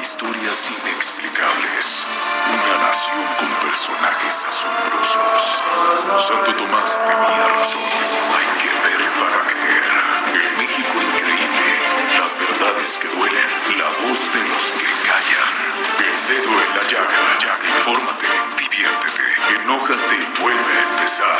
[0.00, 2.06] Historias inexplicables.
[2.48, 5.62] Una nación con personajes asombrosos.
[6.18, 7.82] Santo Tomás tenía razón.
[8.38, 9.94] Hay que ver para creer.
[10.34, 11.68] El México increíble.
[12.18, 13.50] Las verdades que duelen.
[13.78, 15.52] La voz de los que callan.
[15.98, 17.28] El dedo en la llaga.
[17.64, 18.26] Infórmate,
[18.78, 19.22] diviértete,
[19.56, 21.38] enójate y vuelve a empezar.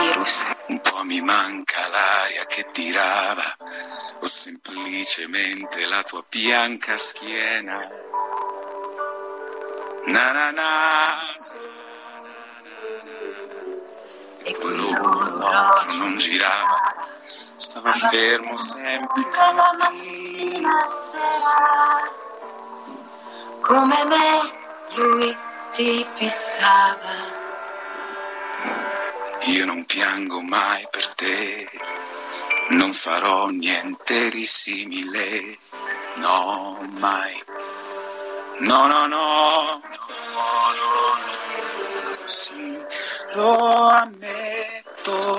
[0.00, 0.44] virus.
[0.68, 3.56] Un po' mi manca l'aria che tirava,
[4.20, 7.88] o semplicemente la tua bianca schiena.
[10.06, 11.20] Na na na.
[14.44, 16.94] E Quell'orologio non girava,
[17.56, 22.26] stava fermo sempre la mattina sera.
[23.60, 24.52] come me
[24.94, 25.36] lui
[25.78, 27.14] ti fissava.
[29.42, 31.70] Io non piango mai per te,
[32.70, 35.56] non farò niente di simile,
[36.16, 37.40] no, mai.
[38.58, 39.80] No, no, no, no,
[40.78, 40.98] no,
[42.08, 42.26] no.
[42.26, 42.76] sì,
[43.34, 45.37] lo ammetto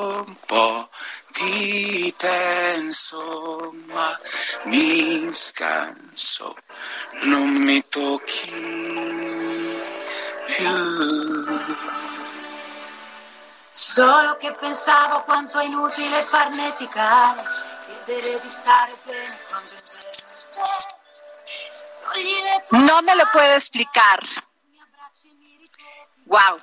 [14.00, 16.26] Solo che pensavo quanto è inutile
[18.48, 19.72] stare bene quando
[22.86, 24.24] No me lo puedo explicar.
[26.28, 26.62] Wow.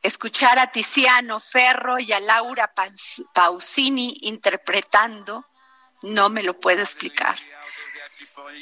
[0.00, 2.72] Escuchar a Tiziano Ferro y a Laura
[3.34, 5.44] Pausini interpretando,
[6.04, 7.38] no me lo puedo explicar.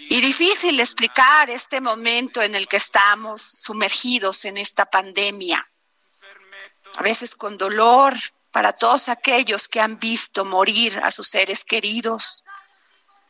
[0.09, 5.71] Y difícil explicar este momento en el que estamos sumergidos en esta pandemia.
[6.97, 8.15] A veces con dolor
[8.50, 12.44] para todos aquellos que han visto morir a sus seres queridos,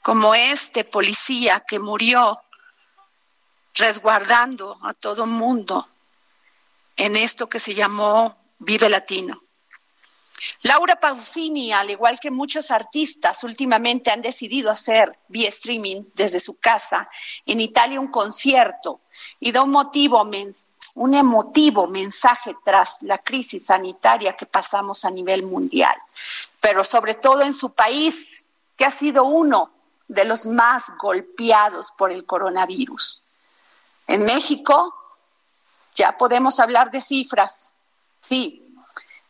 [0.02, 2.38] como este policía que murió
[3.74, 5.88] resguardando a todo mundo
[6.96, 9.40] en esto que se llamó Vive Latino.
[10.62, 16.58] Laura Pausini, al igual que muchos artistas, últimamente han decidido hacer vía streaming desde su
[16.58, 17.08] casa
[17.46, 19.00] en Italia un concierto
[19.40, 20.22] y da un motivo,
[20.96, 25.94] un emotivo mensaje tras la crisis sanitaria que pasamos a nivel mundial,
[26.60, 29.70] pero sobre todo en su país, que ha sido uno
[30.08, 33.22] de los más golpeados por el coronavirus.
[34.06, 34.94] En México
[35.94, 37.74] ya podemos hablar de cifras.
[38.20, 38.64] Sí,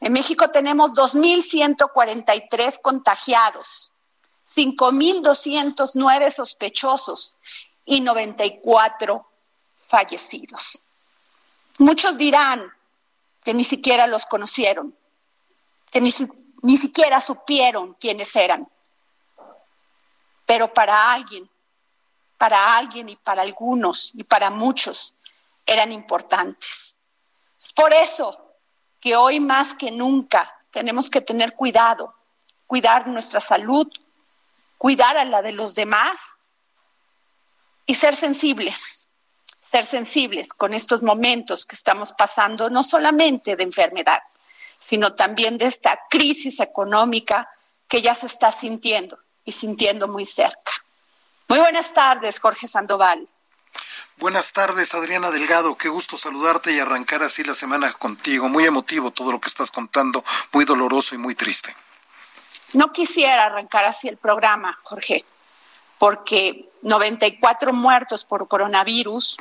[0.01, 3.91] en México tenemos 2.143 contagiados,
[4.55, 7.37] 5.209 sospechosos
[7.85, 9.27] y 94
[9.77, 10.83] fallecidos.
[11.79, 12.73] Muchos dirán
[13.43, 14.97] que ni siquiera los conocieron,
[15.91, 16.13] que ni,
[16.63, 18.69] ni siquiera supieron quiénes eran.
[20.47, 21.49] Pero para alguien,
[22.39, 25.15] para alguien y para algunos y para muchos
[25.67, 26.97] eran importantes.
[27.61, 28.57] Es por eso
[29.01, 32.15] que hoy más que nunca tenemos que tener cuidado,
[32.67, 33.89] cuidar nuestra salud,
[34.79, 36.41] cuidar a la de los demás
[37.87, 39.04] y ser sensibles,
[39.75, 44.23] ser sensibles con estos momentos que estamos pasando, no solamente de enfermedad,
[44.79, 47.49] sino también de esta crisis económica
[47.89, 50.71] que ya se está sintiendo y sintiendo muy cerca.
[51.49, 53.29] Muy buenas tardes, Jorge Sandoval.
[54.19, 55.77] Buenas tardes, Adriana Delgado.
[55.77, 58.49] Qué gusto saludarte y arrancar así la semana contigo.
[58.49, 61.75] Muy emotivo todo lo que estás contando, muy doloroso y muy triste.
[62.75, 65.25] No quisiera arrancar así el programa, Jorge,
[65.99, 69.39] porque 94 muertos por coronavirus,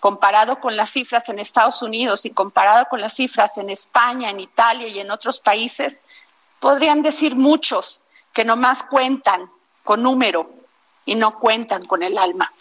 [0.00, 4.40] comparado con las cifras en Estados Unidos y comparado con las cifras en España, en
[4.40, 6.02] Italia y en otros países,
[6.58, 8.02] podrían decir muchos
[8.32, 9.50] que nomás cuentan
[9.84, 10.50] con número
[11.04, 12.52] y no cuentan con el alma.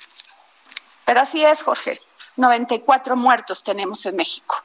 [1.06, 1.98] Pero así es, Jorge.
[2.36, 4.56] 94 muertos tenemos en México.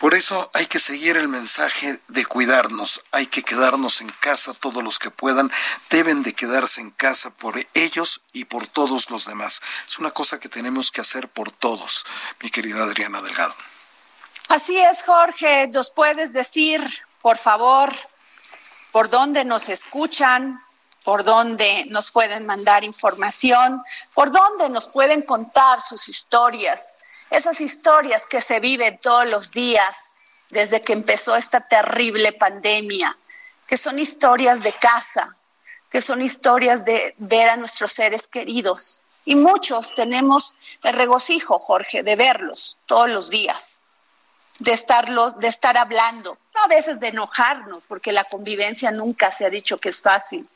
[0.00, 4.50] Por eso hay que seguir el mensaje de cuidarnos, hay que quedarnos en casa.
[4.58, 5.52] Todos los que puedan,
[5.90, 9.60] deben de quedarse en casa por ellos y por todos los demás.
[9.86, 12.06] Es una cosa que tenemos que hacer por todos,
[12.42, 13.54] mi querida Adriana Delgado.
[14.48, 16.82] Así es, Jorge, nos puedes decir
[17.20, 17.94] por favor,
[18.92, 20.62] por dónde nos escuchan,
[21.04, 23.82] por dónde nos pueden mandar información,
[24.14, 26.94] por dónde nos pueden contar sus historias,
[27.30, 30.16] esas historias que se viven todos los días
[30.50, 33.16] desde que empezó esta terrible pandemia,
[33.66, 35.36] que son historias de casa,
[35.90, 39.04] que son historias de ver a nuestros seres queridos.
[39.24, 43.84] Y muchos tenemos el regocijo, Jorge, de verlos todos los días,
[44.58, 49.50] de, estarlos, de estar hablando, a veces de enojarnos, porque la convivencia nunca se ha
[49.50, 50.48] dicho que es fácil.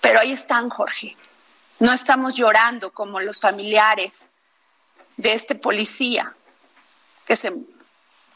[0.00, 1.16] Pero ahí están, Jorge.
[1.78, 4.34] No estamos llorando como los familiares
[5.22, 6.34] de este policía
[7.26, 7.54] que, se,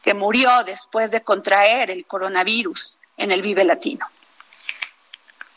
[0.03, 4.07] que murió después de contraer el coronavirus en el Vive Latino.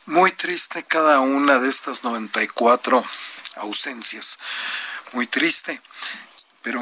[0.08, 3.04] Muy triste cada una de estas 94
[3.58, 4.40] ausencias.
[5.14, 5.80] Muy triste
[6.62, 6.82] pero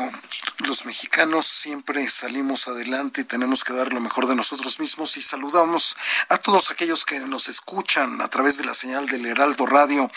[0.60, 5.22] los mexicanos siempre salimos adelante y tenemos que dar lo mejor de nosotros mismos y
[5.22, 5.96] saludamos
[6.30, 10.10] a todos aquellos que nos escuchan a través de la señal del Heraldo Radio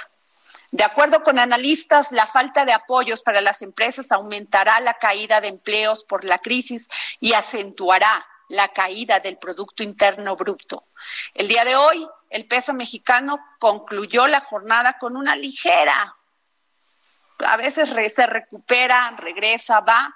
[0.71, 5.47] De acuerdo con analistas, la falta de apoyos para las empresas aumentará la caída de
[5.47, 6.89] empleos por la crisis
[7.19, 10.85] y acentuará la caída del Producto Interno Bruto.
[11.33, 16.15] El día de hoy, el peso mexicano concluyó la jornada con una ligera,
[17.39, 20.15] a veces se recupera, regresa, va,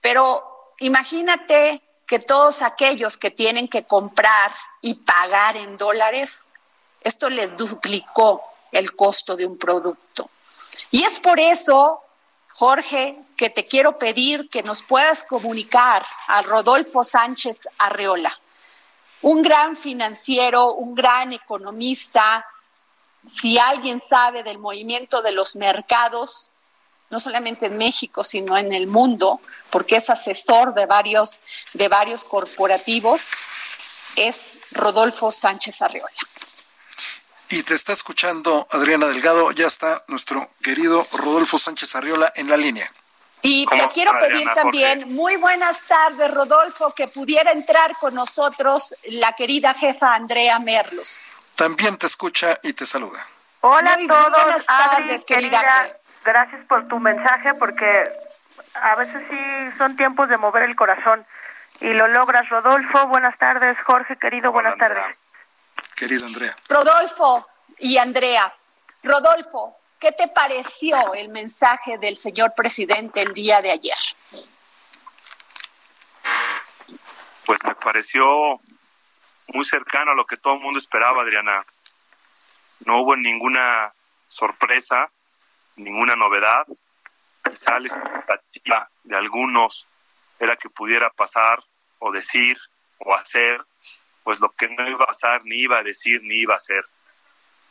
[0.00, 6.50] pero imagínate que todos aquellos que tienen que comprar y pagar en dólares,
[7.00, 8.42] esto les duplicó
[8.72, 10.30] el costo de un producto.
[10.90, 12.02] Y es por eso,
[12.54, 18.38] Jorge, que te quiero pedir que nos puedas comunicar a Rodolfo Sánchez Arreola,
[19.22, 22.46] un gran financiero, un gran economista.
[23.26, 26.50] Si alguien sabe del movimiento de los mercados,
[27.10, 31.40] no solamente en México, sino en el mundo, porque es asesor de varios,
[31.74, 33.30] de varios corporativos,
[34.16, 36.10] es Rodolfo Sánchez Arreola.
[37.48, 42.56] Y te está escuchando Adriana Delgado, ya está nuestro querido Rodolfo Sánchez Arriola en la
[42.56, 42.90] línea.
[43.42, 49.32] Y te quiero pedir también, muy buenas tardes, Rodolfo, que pudiera entrar con nosotros la
[49.34, 51.20] querida jefa Andrea Merlos.
[51.54, 53.24] También te escucha y te saluda.
[53.60, 55.62] Hola a todos, buenas tardes, querida.
[56.24, 58.08] Gracias por tu mensaje, porque
[58.74, 59.38] a veces sí
[59.78, 61.24] son tiempos de mover el corazón.
[61.80, 63.06] Y lo logras, Rodolfo.
[63.06, 65.04] Buenas tardes, Jorge, querido, buenas tardes
[65.96, 66.56] querido Andrea.
[66.68, 67.48] Rodolfo
[67.78, 68.54] y Andrea,
[69.02, 73.98] Rodolfo, ¿qué te pareció el mensaje del señor presidente el día de ayer?
[77.46, 78.60] Pues me pareció
[79.48, 81.64] muy cercano a lo que todo el mundo esperaba, Adriana.
[82.84, 83.92] No hubo ninguna
[84.28, 85.08] sorpresa,
[85.76, 86.66] ninguna novedad.
[87.48, 89.86] Quizá la expectativa de algunos
[90.40, 91.62] era que pudiera pasar
[92.00, 92.58] o decir
[92.98, 93.64] o hacer
[94.26, 96.84] pues lo que no iba a pasar, ni iba a decir, ni iba a hacer.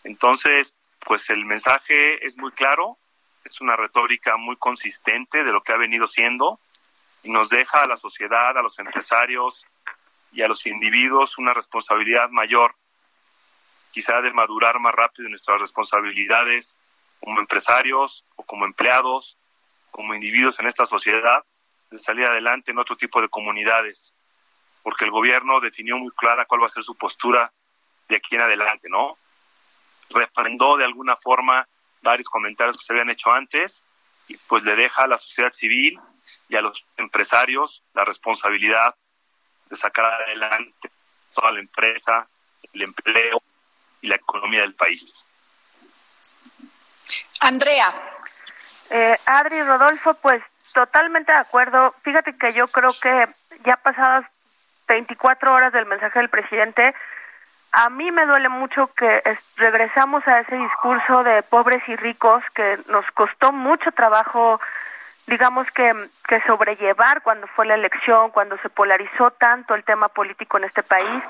[0.06, 2.98] Entonces, pues el mensaje es muy claro,
[3.44, 6.58] es una retórica muy consistente de lo que ha venido siendo
[7.24, 9.66] y nos deja a la sociedad, a los empresarios
[10.32, 12.74] y a los individuos una responsabilidad mayor,
[13.92, 16.78] quizá de madurar más rápido nuestras responsabilidades
[17.20, 19.38] como empresarios o como empleados,
[19.92, 21.44] como individuos en esta sociedad,
[21.92, 24.15] de salir adelante en otro tipo de comunidades,
[24.86, 27.52] porque el gobierno definió muy clara cuál va a ser su postura
[28.08, 29.18] de aquí en adelante, ¿no?
[30.12, 31.68] Refrendó de alguna forma
[32.04, 33.84] varios comentarios que se habían hecho antes
[34.28, 36.00] y pues le deja a la sociedad civil
[36.50, 38.94] y a los empresarios la responsabilidad
[39.72, 40.92] de sacar adelante
[41.34, 42.28] toda la empresa,
[42.72, 43.42] el empleo
[44.02, 45.26] y la economía del país.
[47.42, 47.92] Andrea.
[48.92, 50.44] Eh, Adri Rodolfo, pues
[50.76, 51.92] totalmente de acuerdo.
[52.04, 53.28] Fíjate que yo creo que
[53.64, 54.30] ya pasadas
[54.88, 56.94] 24 horas del mensaje del presidente,
[57.76, 59.22] a mí me duele mucho que
[59.58, 64.62] regresamos a ese discurso de pobres y ricos que nos costó mucho trabajo,
[65.28, 65.92] digamos que,
[66.28, 70.84] que sobrellevar cuando fue la elección, cuando se polarizó tanto el tema político en este
[70.84, 71.22] país.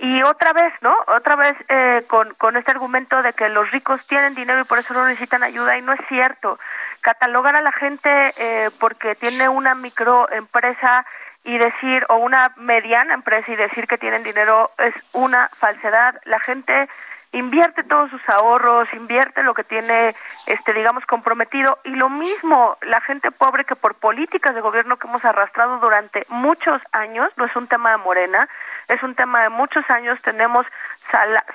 [0.00, 0.96] Y otra vez, ¿no?
[1.06, 4.80] Otra vez eh, con, con este argumento de que los ricos tienen dinero y por
[4.80, 6.58] eso no necesitan ayuda y no es cierto.
[7.00, 11.06] Catalogar a la gente eh, porque tiene una microempresa
[11.44, 16.20] y decir, o una mediana empresa y decir que tienen dinero es una falsedad.
[16.24, 16.88] La gente
[17.32, 20.14] invierte todos sus ahorros, invierte lo que tiene,
[20.46, 21.78] este, digamos, comprometido.
[21.84, 26.24] Y lo mismo, la gente pobre que por políticas de gobierno que hemos arrastrado durante
[26.28, 28.48] muchos años, no es un tema de Morena,
[28.88, 30.66] es un tema de muchos años, tenemos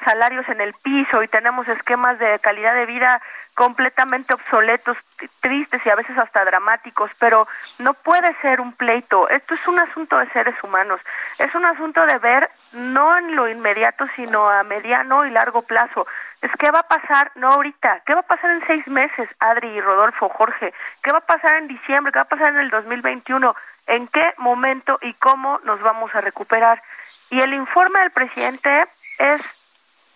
[0.04, 3.22] salarios en el piso y tenemos esquemas de calidad de vida
[3.58, 4.98] completamente obsoletos,
[5.42, 7.48] tristes y a veces hasta dramáticos, pero
[7.80, 9.28] no puede ser un pleito.
[9.30, 11.02] Esto es un asunto de seres humanos.
[11.40, 16.06] Es un asunto de ver no en lo inmediato, sino a mediano y largo plazo.
[16.42, 19.70] Es qué va a pasar, no ahorita, qué va a pasar en seis meses, Adri
[19.70, 20.72] y Rodolfo, Jorge,
[21.02, 23.56] qué va a pasar en diciembre, qué va a pasar en el 2021,
[23.88, 26.84] en qué momento y cómo nos vamos a recuperar.
[27.32, 28.86] Y el informe del presidente
[29.18, 29.42] es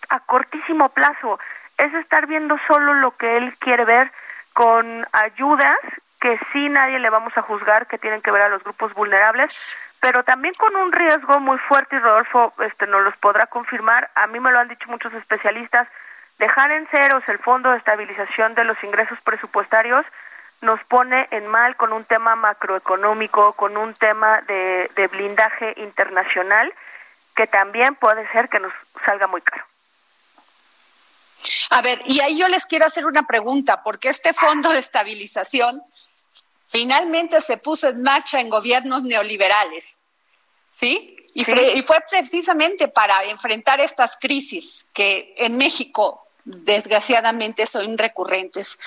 [0.09, 1.39] a cortísimo plazo
[1.77, 4.11] es estar viendo solo lo que él quiere ver
[4.53, 5.77] con ayudas
[6.19, 9.51] que sí nadie le vamos a juzgar que tienen que ver a los grupos vulnerables,
[9.99, 14.27] pero también con un riesgo muy fuerte y Rodolfo este nos los podrá confirmar, a
[14.27, 15.87] mí me lo han dicho muchos especialistas,
[16.37, 20.05] dejar en ceros el fondo de estabilización de los ingresos presupuestarios
[20.61, 26.71] nos pone en mal con un tema macroeconómico, con un tema de, de blindaje internacional
[27.35, 28.73] que también puede ser que nos
[29.05, 29.63] salga muy caro.
[31.71, 35.81] A ver, y ahí yo les quiero hacer una pregunta, porque este fondo de estabilización
[36.67, 40.01] finalmente se puso en marcha en gobiernos neoliberales,
[40.79, 41.17] ¿sí?
[41.33, 48.79] Y, fue precisamente para enfrentar estas crisis que en México desgraciadamente son recurrentes.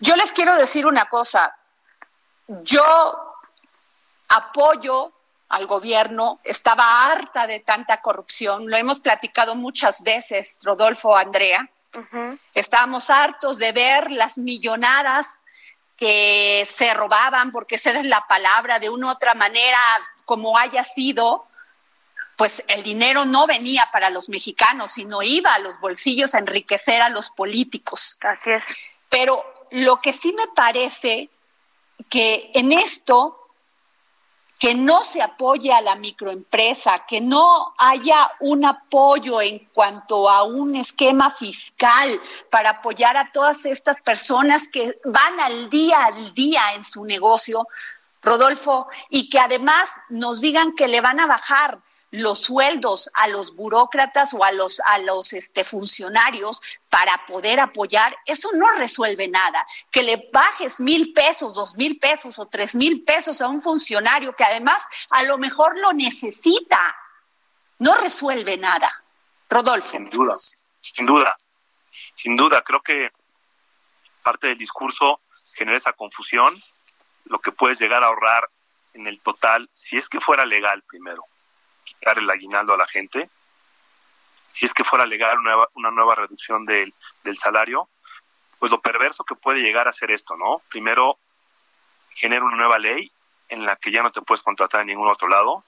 [0.00, 1.54] Yo les quiero decir una cosa,
[2.48, 3.34] yo
[4.28, 5.12] apoyo
[5.52, 11.70] al gobierno, estaba harta de tanta corrupción, lo hemos platicado muchas veces, Rodolfo, Andrea,
[12.54, 15.42] Estábamos hartos de ver las millonadas
[15.96, 19.78] que se robaban, porque esa es la palabra, de una u otra manera,
[20.24, 21.46] como haya sido,
[22.36, 27.02] pues el dinero no venía para los mexicanos, sino iba a los bolsillos a enriquecer
[27.02, 28.16] a los políticos.
[28.22, 28.64] Así es.
[29.10, 31.28] Pero lo que sí me parece
[32.08, 33.41] que en esto
[34.62, 40.44] que no se apoye a la microempresa, que no haya un apoyo en cuanto a
[40.44, 46.74] un esquema fiscal para apoyar a todas estas personas que van al día al día
[46.76, 47.66] en su negocio,
[48.22, 51.80] Rodolfo, y que además nos digan que le van a bajar
[52.12, 58.14] los sueldos a los burócratas o a los, a los este, funcionarios para poder apoyar,
[58.26, 59.66] eso no resuelve nada.
[59.90, 64.36] Que le bajes mil pesos, dos mil pesos o tres mil pesos a un funcionario
[64.36, 66.94] que además a lo mejor lo necesita,
[67.78, 69.02] no resuelve nada.
[69.48, 69.90] Rodolfo.
[69.90, 70.34] Sin duda,
[70.80, 71.36] sin duda,
[72.14, 73.10] sin duda, creo que
[74.22, 75.18] parte del discurso
[75.56, 76.52] genera esa confusión,
[77.24, 78.50] lo que puedes llegar a ahorrar
[78.92, 81.24] en el total, si es que fuera legal primero
[82.04, 83.28] dar el aguinaldo a la gente,
[84.52, 85.38] si es que fuera legal
[85.74, 86.92] una nueva reducción del,
[87.24, 87.88] del salario,
[88.58, 90.60] pues lo perverso que puede llegar a ser esto, ¿no?
[90.68, 91.18] Primero,
[92.10, 93.10] genera una nueva ley
[93.48, 95.64] en la que ya no te puedes contratar en ningún otro lado.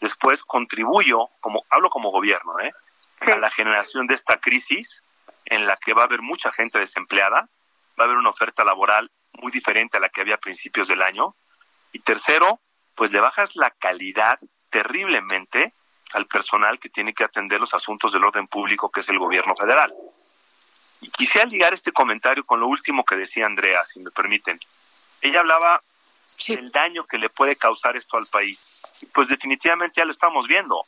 [0.00, 2.72] Después contribuyo, como hablo como gobierno, ¿eh?
[3.20, 5.02] a la generación de esta crisis
[5.46, 7.48] en la que va a haber mucha gente desempleada,
[7.98, 11.02] va a haber una oferta laboral muy diferente a la que había a principios del
[11.02, 11.34] año.
[11.92, 12.60] Y tercero,
[12.94, 14.38] pues le bajas la calidad
[14.70, 15.72] terriblemente
[16.12, 19.54] al personal que tiene que atender los asuntos del orden público, que es el gobierno
[19.54, 19.92] federal.
[21.00, 24.58] Y quisiera ligar este comentario con lo último que decía Andrea, si me permiten.
[25.20, 25.80] Ella hablaba
[26.48, 28.82] del daño que le puede causar esto al país.
[29.02, 30.84] Y pues definitivamente ya lo estamos viendo.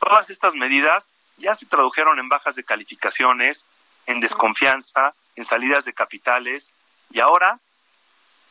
[0.00, 3.64] Todas estas medidas ya se tradujeron en bajas de calificaciones,
[4.06, 6.70] en desconfianza, en salidas de capitales
[7.10, 7.58] y ahora,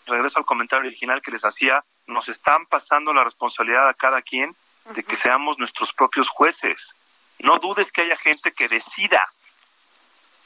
[0.05, 4.55] regreso al comentario original que les hacía, nos están pasando la responsabilidad a cada quien
[4.95, 6.95] de que seamos nuestros propios jueces.
[7.39, 9.25] No dudes que haya gente que decida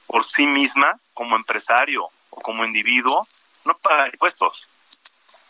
[0.07, 3.21] por sí misma, como empresario o como individuo,
[3.65, 4.67] no pagar impuestos.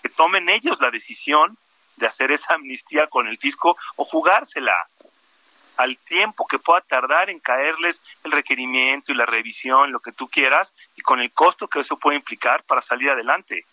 [0.02, 1.58] Que tomen ellos la decisión
[1.98, 4.76] de hacer esa amnistía con el fisco o jugársela
[5.78, 10.28] al tiempo que pueda tardar en caerles el requerimiento y la revisión, lo que tú
[10.28, 13.64] quieras, y con el costo que eso puede implicar para salir adelante.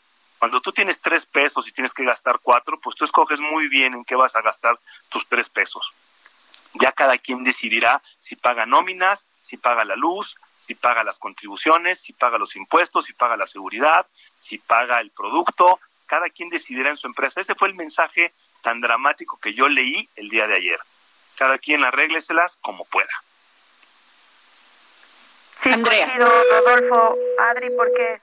[0.45, 3.95] Cuando tú tienes tres pesos y tienes que gastar cuatro, pues tú escoges muy bien
[3.95, 5.91] en qué vas a gastar tus tres pesos.
[6.75, 12.03] Ya cada quien decidirá si paga nóminas, si paga la luz, si paga las contribuciones,
[12.03, 14.07] si paga los impuestos, si paga la seguridad,
[14.39, 15.81] si paga el producto.
[16.05, 17.41] Cada quien decidirá en su empresa.
[17.41, 20.79] Ese fue el mensaje tan dramático que yo leí el día de ayer
[21.39, 23.09] cada quien arrégleselas como pueda.
[25.63, 26.15] Sí, Andrea.
[26.19, 28.21] Rodolfo, Adri, porque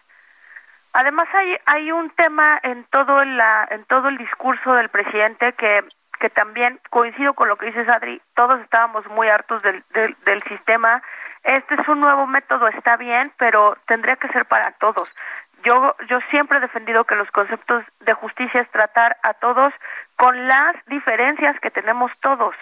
[0.94, 5.84] además hay hay un tema en todo la en todo el discurso del presidente que
[6.22, 10.42] que también coincido con lo que dices Adri, todos estábamos muy hartos del, del, del
[10.44, 11.02] sistema.
[11.44, 15.18] Este es un nuevo método, está bien, pero tendría que ser para todos.
[15.66, 19.74] Yo, yo siempre he defendido que los conceptos de justicia es tratar a todos
[20.16, 22.56] con las diferencias que tenemos todos.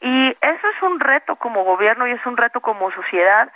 [0.00, 3.50] Y eso es un reto como gobierno y es un reto como sociedad,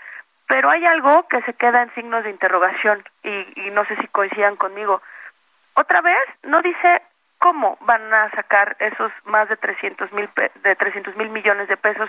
[0.46, 4.56] pero hay algo que se queda en signos de interrogación y, no sé si coincidan
[4.56, 5.02] conmigo.
[5.74, 7.02] Otra vez, no dice
[7.38, 10.28] cómo van a sacar esos más de 300 mil
[10.62, 12.08] de 300 mil millones de pesos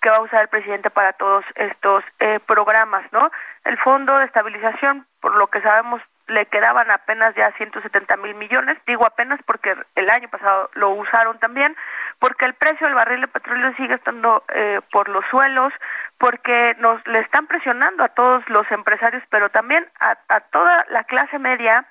[0.00, 3.30] que va a usar el presidente para todos estos eh, programas, ¿no?
[3.64, 8.78] El fondo de estabilización, por lo que sabemos, le quedaban apenas ya 170 mil millones,
[8.86, 11.74] digo apenas porque el año pasado lo usaron también,
[12.18, 15.72] porque el precio del barril de petróleo sigue estando eh, por los suelos,
[16.18, 21.04] porque nos le están presionando a todos los empresarios, pero también a, a toda la
[21.04, 21.86] clase media,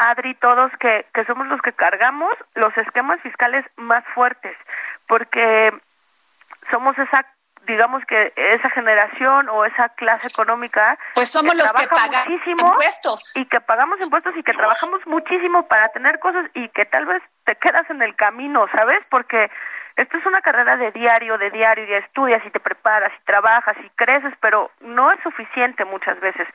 [0.00, 4.56] Adri, todos que, que somos los que cargamos los esquemas fiscales más fuertes,
[5.06, 5.72] porque
[6.70, 7.26] somos esa
[7.66, 13.36] digamos que esa generación o esa clase económica pues somos los que pagan impuestos.
[13.36, 17.22] y que pagamos impuestos y que trabajamos muchísimo para tener cosas y que tal vez
[17.50, 19.08] te quedas en el camino, ¿sabes?
[19.10, 19.50] Porque
[19.96, 23.76] esto es una carrera de diario, de diario, y estudias y te preparas y trabajas
[23.84, 26.46] y creces, pero no es suficiente muchas veces.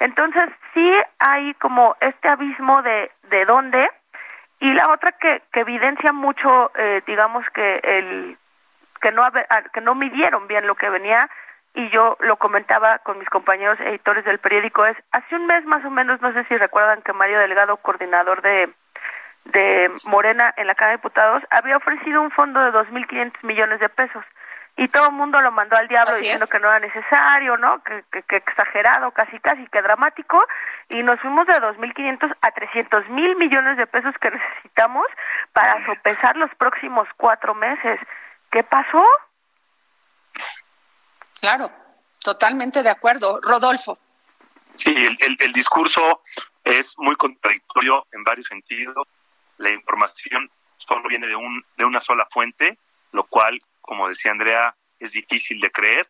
[0.00, 3.88] Entonces, sí hay como este abismo de, de dónde,
[4.58, 8.36] y la otra que, que evidencia mucho, eh, digamos que el
[9.00, 9.22] que no,
[9.72, 11.30] que no midieron bien lo que venía
[11.74, 15.82] y yo lo comentaba con mis compañeros editores del periódico es hace un mes más
[15.86, 18.68] o menos no sé si recuerdan que Mario Delgado coordinador de
[19.44, 23.88] de Morena en la Cámara de Diputados había ofrecido un fondo de 2.500 millones de
[23.88, 24.24] pesos
[24.76, 27.82] y todo el mundo lo mandó al diablo diciendo que no era necesario, ¿no?
[27.82, 30.42] Que, que, exagerado, casi casi, que dramático,
[30.88, 35.04] y nos fuimos de 2.500 a 300 mil millones de pesos que necesitamos
[35.52, 38.00] para sopesar los próximos cuatro meses.
[38.50, 39.04] ¿Qué pasó?
[41.40, 41.70] Claro,
[42.24, 43.38] totalmente de acuerdo.
[43.42, 43.98] Rodolfo.
[44.76, 46.22] Sí, el, el, discurso
[46.64, 49.06] es muy contradictorio en varios sentidos.
[49.60, 52.78] La información solo viene de, un, de una sola fuente,
[53.12, 56.08] lo cual, como decía Andrea, es difícil de creer.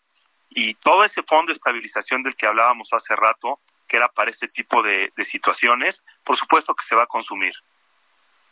[0.51, 3.59] Y todo ese fondo de estabilización del que hablábamos hace rato,
[3.89, 7.55] que era para este tipo de, de situaciones, por supuesto que se va a consumir.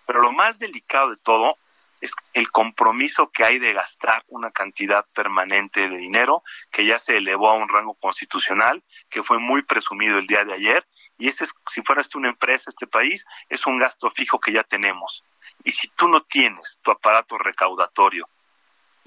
[0.08, 1.56] Pero lo más delicado de todo
[2.00, 7.18] es el compromiso que hay de gastar una cantidad permanente de dinero que ya se
[7.18, 10.86] elevó a un rango constitucional, que fue muy presumido el día de ayer.
[11.18, 14.62] Y ese, es, si fueras una empresa, este país, es un gasto fijo que ya
[14.62, 15.24] tenemos.
[15.64, 18.28] Y si tú no tienes tu aparato recaudatorio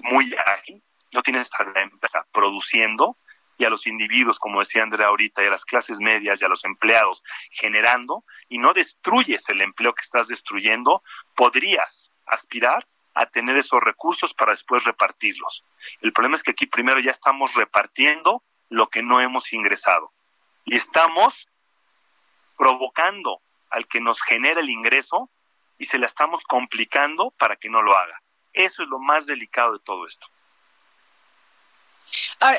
[0.00, 3.16] muy ágil, no tienes a la empresa produciendo
[3.58, 6.48] y a los individuos, como decía Andrea ahorita, y a las clases medias y a
[6.48, 11.02] los empleados generando, y no destruyes el empleo que estás destruyendo,
[11.34, 15.64] podrías aspirar a tener esos recursos para después repartirlos.
[16.00, 20.12] El problema es que aquí primero ya estamos repartiendo lo que no hemos ingresado
[20.64, 21.46] y estamos
[22.62, 25.28] provocando al que nos genera el ingreso
[25.78, 28.22] y se la estamos complicando para que no lo haga.
[28.52, 30.28] Eso es lo más delicado de todo esto.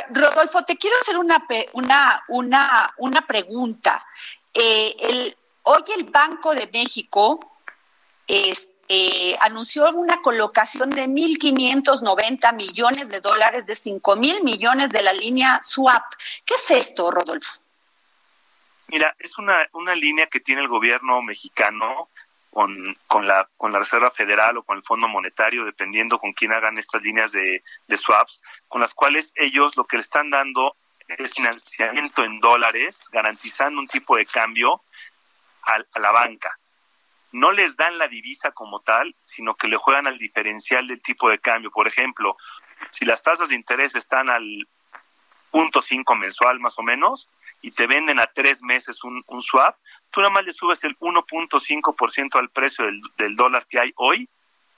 [0.09, 4.05] Rodolfo, te quiero hacer una, una, una, una pregunta.
[4.53, 5.33] Eh,
[5.65, 7.39] Hoy el Banco de México
[8.27, 15.13] eh, anunció una colocación de 1.590 millones de dólares de 5 mil millones de la
[15.13, 16.03] línea SWAP.
[16.43, 17.62] ¿Qué es esto, Rodolfo?
[18.89, 22.09] Mira, es una, una línea que tiene el gobierno mexicano
[22.53, 26.53] con, con, la, con la Reserva Federal o con el Fondo Monetario, dependiendo con quién
[26.53, 27.63] hagan estas líneas de,
[27.97, 30.73] swaps, con las cuales ellos lo que le están dando
[31.07, 34.81] es financiamiento en dólares, garantizando un tipo de cambio
[35.63, 36.57] a, la banca.
[37.31, 41.29] No les dan la divisa como tal, sino que le juegan al diferencial del tipo
[41.29, 41.71] de cambio.
[41.71, 42.37] Por ejemplo,
[42.91, 44.67] si las tasas de interés están al
[45.53, 47.29] punto cinco mensual más o menos
[47.61, 49.75] y te venden a tres meses un, un swap,
[50.09, 54.27] tú nada más le subes el 1.5% al precio del, del dólar que hay hoy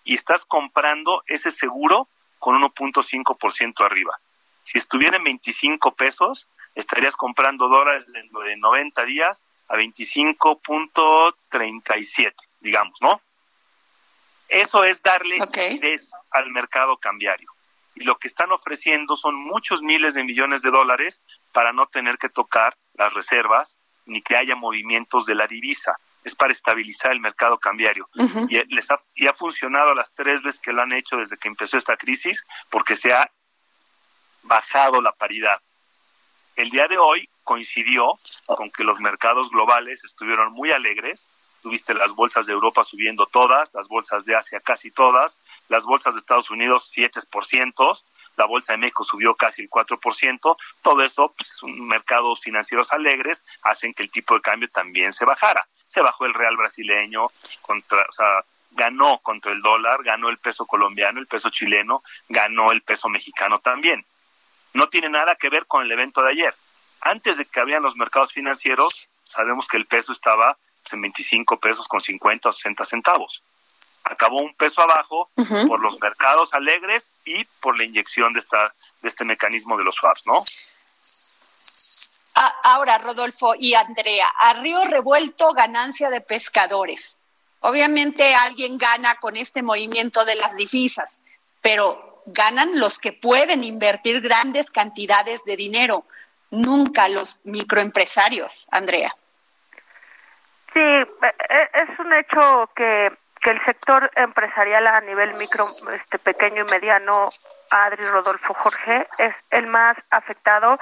[0.03, 2.09] y estás comprando ese seguro
[2.39, 4.19] con 1.5% arriba.
[4.63, 13.01] Si estuviera en 25 pesos, estarías comprando dólares dentro de 90 días a 25.37, digamos,
[13.01, 13.21] ¿no?
[14.49, 17.54] Eso es darle liquidez al mercado cambiario.
[17.95, 21.21] Y lo que están ofreciendo son muchos miles de millones de dólares
[21.53, 25.97] para no tener que tocar las reservas ni que haya movimientos de la divisa.
[26.23, 28.09] Es para estabilizar el mercado cambiario.
[28.49, 31.47] y, les ha, y ha funcionado las tres veces que lo han hecho desde que
[31.47, 33.29] empezó esta crisis porque se ha
[34.43, 35.59] bajado la paridad.
[36.55, 41.27] El día de hoy coincidió con que los mercados globales estuvieron muy alegres.
[41.61, 45.37] Tuviste las bolsas de Europa subiendo todas, las bolsas de Asia casi todas,
[45.69, 48.03] las bolsas de Estados Unidos 7%,
[48.37, 50.57] la bolsa de México subió casi el 4%.
[50.81, 55.67] Todo eso, pues, mercados financieros alegres, hacen que el tipo de cambio también se bajara.
[55.87, 57.27] Se bajó el real brasileño,
[57.61, 62.71] contra, o sea, ganó contra el dólar, ganó el peso colombiano, el peso chileno, ganó
[62.71, 64.03] el peso mexicano también.
[64.73, 66.53] No tiene nada que ver con el evento de ayer
[67.05, 70.57] antes de que habían los mercados financieros, sabemos que el peso estaba
[70.91, 73.43] en 25 pesos con 50 o 60 centavos.
[74.05, 75.29] Acabó un peso abajo
[75.67, 79.95] por los mercados alegres y por la inyección de, esta, de este mecanismo de los
[79.95, 80.43] swaps, ¿no?
[82.63, 87.19] Ahora, Rodolfo y Andrea, a río revuelto ganancia de pescadores.
[87.61, 91.21] Obviamente alguien gana con este movimiento de las divisas,
[91.61, 96.05] pero ganan los que pueden invertir grandes cantidades de dinero
[96.51, 99.15] nunca los microempresarios, Andrea.
[100.73, 101.05] Sí, e,
[101.49, 103.11] e, es un hecho que,
[103.45, 107.29] que el sector empresarial a nivel micro, este pequeño y mediano,
[107.69, 110.79] Adri Rodolfo Jorge, es el más afectado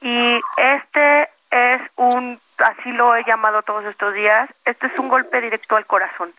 [0.00, 5.40] y este es un, así lo he llamado todos estos días, este es un golpe
[5.40, 6.32] directo al corazón,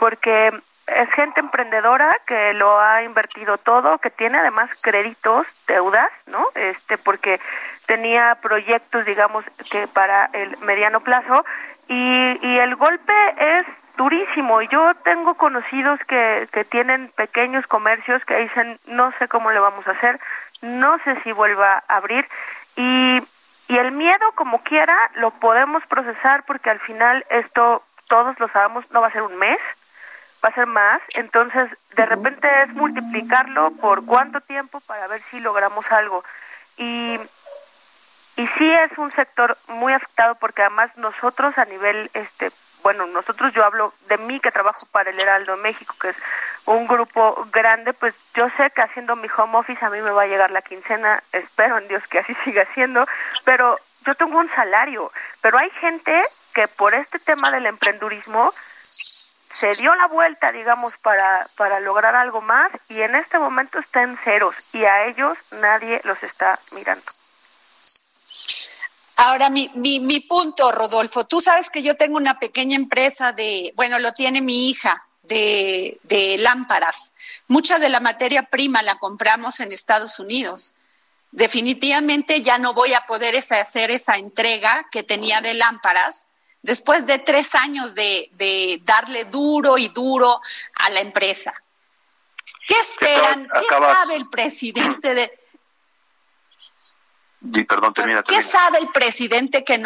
[0.00, 0.52] porque
[0.88, 6.44] es gente emprendedora que lo ha invertido todo, que tiene además créditos, deudas, ¿no?
[6.56, 7.38] Este, porque
[7.86, 11.44] tenía proyectos, digamos, que para el mediano plazo
[11.86, 14.62] y, y el golpe es durísimo.
[14.62, 19.86] Yo tengo conocidos que, que tienen pequeños comercios que dicen, no sé cómo le vamos
[19.86, 20.18] a hacer,
[20.62, 22.26] no sé si vuelva a abrir
[22.76, 23.22] y,
[23.68, 28.90] y el miedo, como quiera, lo podemos procesar porque al final esto, todos lo sabemos,
[28.90, 29.58] no va a ser un mes,
[30.44, 35.40] va a ser más, entonces de repente es multiplicarlo por cuánto tiempo para ver si
[35.40, 36.24] logramos algo.
[36.76, 37.18] Y,
[38.36, 42.50] y sí es un sector muy afectado porque además nosotros a nivel, este
[42.82, 46.16] bueno, nosotros yo hablo de mí que trabajo para el Heraldo México, que es
[46.66, 50.22] un grupo grande, pues yo sé que haciendo mi home office a mí me va
[50.22, 53.06] a llegar la quincena, espero en Dios que así siga siendo,
[53.44, 56.20] pero yo tengo un salario, pero hay gente
[56.54, 62.40] que por este tema del emprendurismo se dio la vuelta, digamos, para, para lograr algo
[62.42, 67.04] más y en este momento está en ceros y a ellos nadie los está mirando.
[69.22, 73.72] Ahora, mi, mi, mi punto, Rodolfo, tú sabes que yo tengo una pequeña empresa de,
[73.76, 77.14] bueno, lo tiene mi hija, de, de lámparas.
[77.46, 80.74] Mucha de la materia prima la compramos en Estados Unidos.
[81.30, 86.30] Definitivamente ya no voy a poder hacer esa entrega que tenía de lámparas
[86.62, 90.40] después de tres años de, darle duro y duro
[90.74, 91.54] a la empresa.
[92.66, 93.48] ¿Qué esperan?
[93.48, 95.41] ¿Qué sabe el presidente de...
[97.68, 99.82] perdón, termina, ¿Qué sabe el presidente que,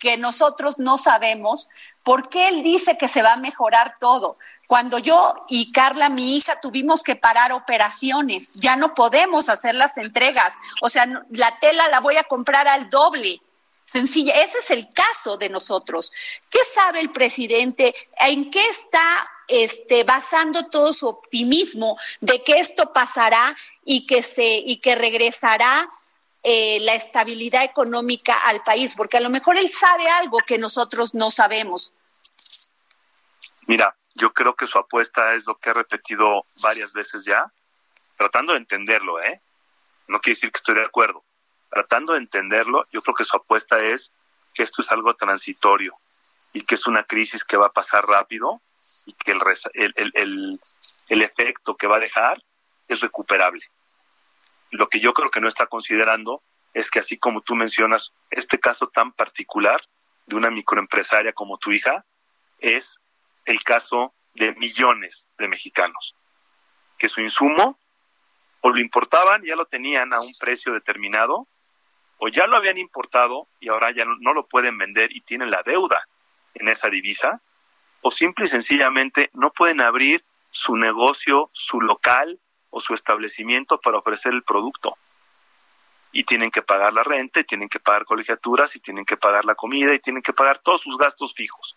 [0.00, 1.68] que nosotros no sabemos?
[2.02, 4.38] ¿Por qué él dice que se va a mejorar todo?
[4.66, 9.98] Cuando yo y Carla, mi hija, tuvimos que parar operaciones, ya no podemos hacer las
[9.98, 10.56] entregas.
[10.82, 13.40] O sea, la tela la voy a comprar al doble
[13.84, 14.34] sencilla.
[14.42, 16.12] Ese es el caso de nosotros.
[16.50, 17.94] ¿Qué sabe el presidente?
[18.18, 19.00] ¿En qué está
[19.48, 25.88] este, basando todo su optimismo de que esto pasará y que, se, y que regresará
[26.48, 28.94] eh, la estabilidad económica al país?
[28.94, 31.94] Porque a lo mejor él sabe algo que nosotros no sabemos.
[33.66, 37.52] Mira, yo creo que su apuesta es lo que he repetido varias veces ya,
[38.16, 39.40] tratando de entenderlo, ¿eh?
[40.06, 41.24] No quiere decir que estoy de acuerdo.
[41.68, 44.12] Tratando de entenderlo, yo creo que su apuesta es
[44.54, 45.96] que esto es algo transitorio
[46.52, 48.58] y que es una crisis que va a pasar rápido
[49.04, 49.40] y que el,
[49.74, 50.60] el, el,
[51.08, 52.40] el efecto que va a dejar
[52.86, 53.64] es recuperable.
[54.72, 56.42] Lo que yo creo que no está considerando
[56.74, 59.80] es que así como tú mencionas, este caso tan particular
[60.26, 62.04] de una microempresaria como tu hija
[62.58, 63.00] es
[63.44, 66.14] el caso de millones de mexicanos,
[66.98, 67.78] que su insumo
[68.60, 71.46] o lo importaban, ya lo tenían a un precio determinado,
[72.18, 75.62] o ya lo habían importado y ahora ya no, lo pueden vender y tienen la
[75.62, 76.08] deuda
[76.54, 77.40] en esa divisa,
[78.00, 83.98] o simple y sencillamente no pueden abrir su negocio, su local o su establecimiento para
[83.98, 84.96] ofrecer el producto.
[86.12, 89.44] Y tienen que pagar la renta, y tienen que pagar colegiaturas, y tienen que pagar
[89.44, 91.76] la comida, y tienen que pagar todos sus gastos fijos.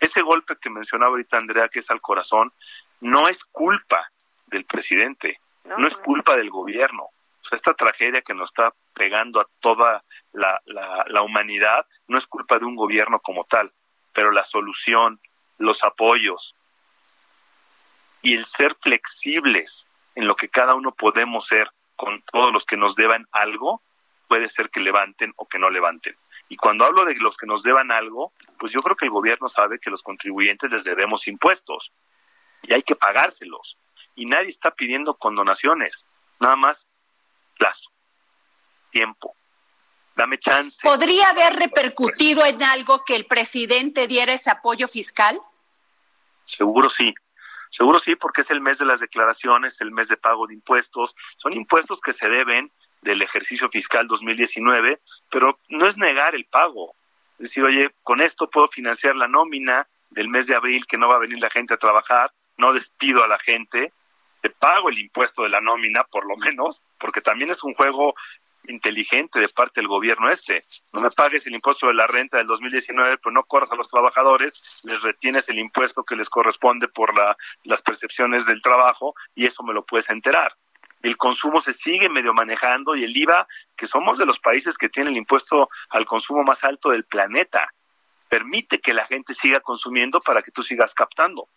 [0.00, 2.52] Ese golpe que mencionaba ahorita Andrea, que es al corazón,
[3.00, 4.10] no es culpa
[4.46, 7.04] del presidente, no, es culpa del gobierno.
[7.04, 12.26] O sea, esta tragedia que nos está pegando a toda la, la humanidad no es
[12.26, 13.72] culpa de un gobierno como tal,
[14.12, 15.20] pero la solución,
[15.58, 16.54] los apoyos
[18.22, 22.76] y el ser flexibles en lo que cada uno podemos ser con todos los que
[22.76, 23.82] nos deban algo,
[24.28, 26.16] puede ser que levanten o que no levanten.
[26.48, 29.48] Y cuando hablo de los que nos deban algo, pues yo creo que el gobierno
[29.48, 31.92] sabe que los contribuyentes les debemos impuestos
[32.62, 33.78] y hay que pagárselos.
[34.14, 36.04] Y nadie está pidiendo condonaciones,
[36.40, 36.86] nada más
[37.56, 37.90] plazo,
[38.90, 39.34] tiempo.
[40.16, 40.78] Dame chance.
[40.82, 45.40] ¿Podría haber repercutido en algo que el presidente diera ese apoyo fiscal?
[46.44, 47.14] Seguro sí.
[47.70, 51.14] Seguro sí, porque es el mes de las declaraciones, el mes de pago de impuestos.
[51.36, 56.94] Son impuestos que se deben del ejercicio fiscal 2019, pero no es negar el pago.
[57.38, 61.08] Es decir, oye, con esto puedo financiar la nómina del mes de abril que no
[61.08, 63.92] va a venir la gente a trabajar, no despido a la gente,
[64.40, 68.14] te pago el impuesto de la nómina, por lo menos, porque también es un juego
[68.70, 70.58] inteligente de parte del gobierno este.
[70.92, 73.88] No me pagues el impuesto de la renta del 2019, pero no corras a los
[73.88, 79.46] trabajadores, les retienes el impuesto que les corresponde por la, las percepciones del trabajo y
[79.46, 80.56] eso me lo puedes enterar
[81.02, 84.88] el consumo se sigue medio manejando y el IVA, que somos de los países que
[84.88, 87.72] tienen el impuesto al consumo más alto del planeta,
[88.28, 91.48] permite que la gente siga consumiendo para que tú sigas captando.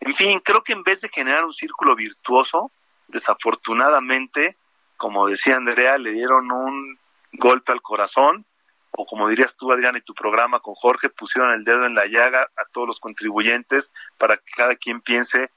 [0.00, 2.70] En fin, creo que en vez de generar un círculo virtuoso,
[3.08, 4.56] desafortunadamente,
[5.02, 6.96] como decía Andrea, le dieron un
[7.32, 8.46] golpe al corazón,
[8.92, 12.06] o como dirías tú, Adrián, en tu programa con Jorge, pusieron el dedo en la
[12.06, 15.50] llaga a todos los contribuyentes para que cada quien piense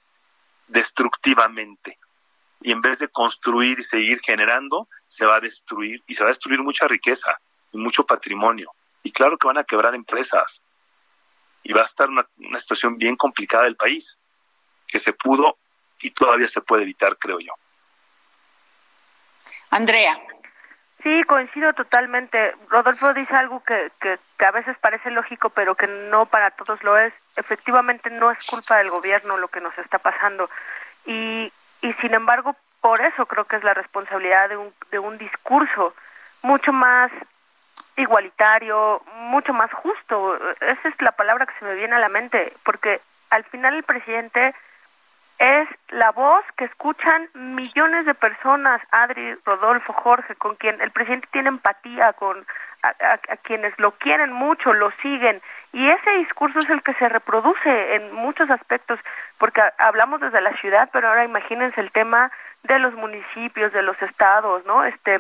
[0.68, 2.00] destructivamente
[2.60, 6.30] y en vez de construir y seguir generando, se va a destruir y se va
[6.30, 7.40] a destruir mucha riqueza
[7.72, 8.72] y mucho patrimonio.
[9.04, 10.64] Y claro que van a quebrar empresas
[11.62, 14.18] y va a estar una, una situación bien complicada del país,
[14.88, 15.60] que se pudo
[16.00, 17.54] y todavía se puede evitar, creo yo.
[19.76, 20.20] Andrea.
[21.04, 22.56] Sí, coincido totalmente.
[22.70, 26.84] Rodolfo dice algo que, que, que, a veces parece lógico, pero que no para todos
[26.84, 27.14] lo es.
[27.38, 30.50] Efectivamente, no es culpa del gobierno lo que nos está pasando.
[31.06, 31.52] Y
[31.86, 35.94] y sin embargo por eso creo que es la responsabilidad de un, de un discurso
[36.42, 37.12] mucho más
[37.98, 40.38] igualitario, mucho más justo.
[40.62, 43.84] Esa es la palabra que se me viene a la mente, porque al final el
[43.84, 44.54] presidente
[45.40, 51.28] es la voz que escuchan millones de personas, Adri, Rodolfo, Jorge, con quien el presidente
[51.32, 52.46] tiene empatía, con
[52.84, 55.42] a, quienes lo quieren mucho, lo siguen,
[55.74, 59.00] y ese discurso es el que se reproduce en muchos aspectos,
[59.38, 62.32] porque hablamos desde la ciudad, pero ahora imagínense el tema
[62.64, 64.86] de los municipios, de los estados, ¿no?
[64.86, 65.20] Este,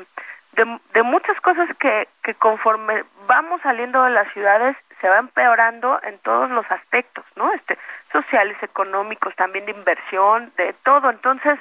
[0.54, 5.99] de, de muchas cosas que, que conforme vamos saliendo de las ciudades se va empeorando
[6.01, 7.53] en todos los aspectos, ¿no?
[7.53, 7.77] Este,
[8.11, 11.11] sociales, económicos, también de inversión, de todo.
[11.11, 11.59] Entonces,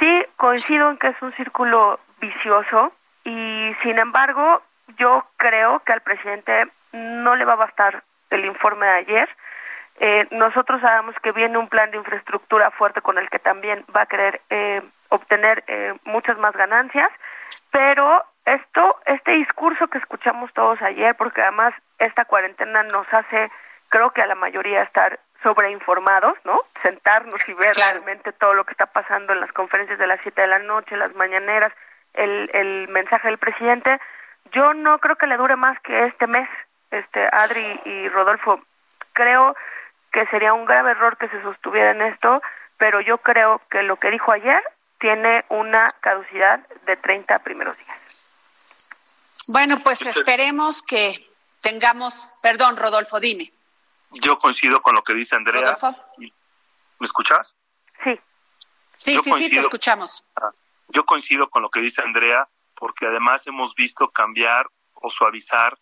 [0.00, 4.60] sí coincido en que es un círculo vicioso y sin embargo,
[4.98, 9.28] yo creo que al presidente no le va a bastar el informe de ayer.
[10.00, 14.02] Eh, nosotros sabemos que viene un plan de infraestructura fuerte con el que también va
[14.02, 17.08] a querer eh, obtener eh, muchas más ganancias,
[17.70, 23.50] pero esto, este discurso que escuchamos todos ayer, porque además esta cuarentena nos hace,
[23.88, 26.60] creo que a la mayoría estar sobreinformados, ¿no?
[26.82, 30.40] Sentarnos y ver realmente todo lo que está pasando en las conferencias de las 7
[30.40, 31.72] de la noche, las mañaneras,
[32.14, 34.00] el, el mensaje del presidente.
[34.52, 36.48] Yo no creo que le dure más que este mes,
[36.90, 38.60] este Adri y Rodolfo.
[39.12, 39.56] Creo
[40.12, 42.42] que sería un grave error que se sostuviera en esto,
[42.76, 44.62] pero yo creo que lo que dijo ayer
[44.98, 48.11] tiene una caducidad de 30 primeros días.
[49.48, 51.26] Bueno, pues esperemos que
[51.60, 53.52] tengamos, perdón, Rodolfo, dime.
[54.12, 55.76] yo coincido con lo que dice Andrea.
[56.18, 57.54] ¿Me escuchas?
[58.04, 58.18] Sí.
[58.94, 60.24] Sí, sí, sí, te escuchamos.
[60.36, 60.48] Ah,
[60.88, 65.76] yo coincido con lo que dice Andrea, porque además hemos visto cambiar o suavizar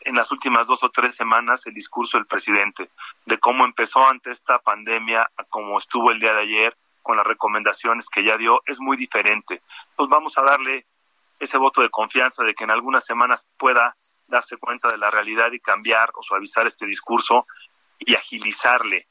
[0.00, 2.90] en las últimas dos o tres semanas el discurso del presidente,
[3.24, 7.26] de cómo empezó ante esta pandemia a cómo estuvo el día de ayer con las
[7.26, 9.62] recomendaciones que ya dio, es muy diferente.
[9.90, 10.86] Entonces vamos a darle
[11.42, 13.92] ese voto de confianza de que en algunas semanas pueda
[14.28, 17.48] darse cuenta de la realidad y cambiar o suavizar este discurso
[17.98, 19.08] y agilizarle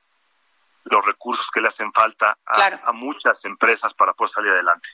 [0.86, 4.88] los recursos que le hacen falta a, muchas empresas para poder salir adelante.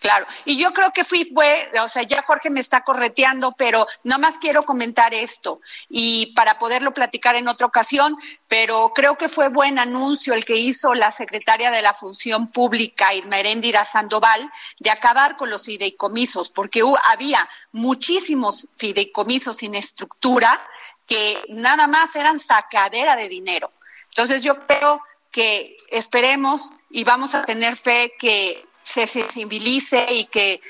[0.00, 3.86] Claro, y yo creo que fui, fue, o sea, ya Jorge me está correteando, pero
[4.18, 5.60] más quiero comentar esto
[5.90, 8.16] y para poderlo platicar en otra ocasión,
[8.48, 13.12] pero creo que fue buen anuncio el que hizo la secretaria de la Función Pública,
[13.12, 13.36] Irma
[13.84, 20.66] Sandoval, de acabar con los fideicomisos, porque había muchísimos fideicomisos sin estructura
[21.06, 23.70] que nada más eran sacadera de dinero.
[24.08, 30.60] Entonces yo creo que esperemos y vamos a tener fe que se sensibilice y que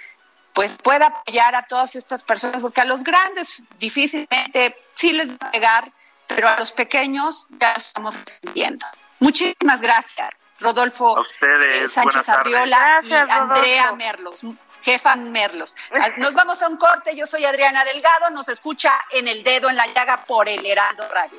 [0.52, 5.36] pues pueda apoyar a todas estas personas, porque a los grandes difícilmente sí les va
[5.40, 5.92] a pegar,
[6.26, 8.84] pero a los pequeños ya lo estamos sintiendo.
[9.20, 14.42] Muchísimas gracias, Rodolfo eh, Sánchez Arriola y Andrea Merlos.
[14.82, 15.76] Jefa Merlos.
[16.16, 17.14] Nos vamos a un corte.
[17.14, 18.30] Yo soy Adriana Delgado.
[18.30, 21.38] Nos escucha en el dedo en la llaga por el Heraldo Radio.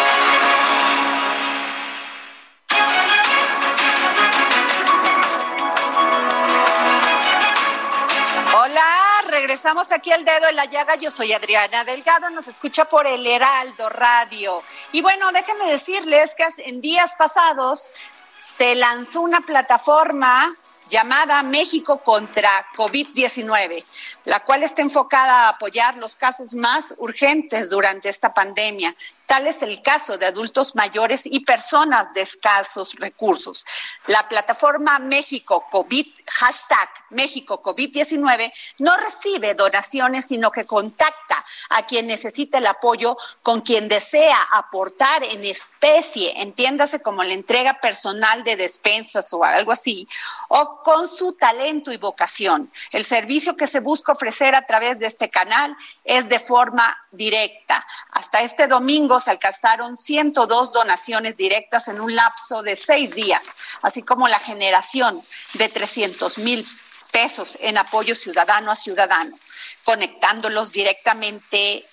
[9.51, 10.95] Regresamos aquí al dedo en la llaga.
[10.95, 14.63] Yo soy Adriana Delgado, nos escucha por el Heraldo Radio.
[14.93, 17.91] Y bueno, déjenme decirles que en días pasados
[18.37, 20.55] se lanzó una plataforma
[20.89, 23.83] llamada México contra COVID-19,
[24.23, 28.95] la cual está enfocada a apoyar los casos más urgentes durante esta pandemia.
[29.31, 33.65] Tal es el caso de adultos mayores y personas de escasos recursos.
[34.07, 42.07] La plataforma México COVID, hashtag México COVID-19, no recibe donaciones, sino que contacta a quien
[42.07, 48.57] necesita el apoyo con quien desea aportar en especie, entiéndase como la entrega personal de
[48.57, 50.09] despensas o algo así,
[50.49, 52.69] o con su talento y vocación.
[52.91, 57.85] El servicio que se busca ofrecer a través de este canal es de forma directa.
[58.11, 63.43] Hasta este domingo se alcanzaron 102 donaciones directas en un lapso de seis días,
[63.81, 65.21] así como la generación
[65.53, 66.65] de 300 mil
[67.11, 69.37] pesos en apoyo ciudadano a ciudadano,
[69.83, 71.85] conectándolos directamente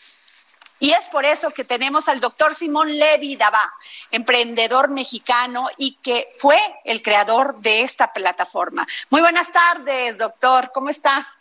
[0.81, 3.75] y es por eso que tenemos al doctor Simón Levi Dabá,
[4.11, 8.87] emprendedor mexicano y que fue el creador de esta plataforma.
[9.11, 10.71] Muy buenas tardes, doctor.
[10.73, 11.38] ¿Cómo está?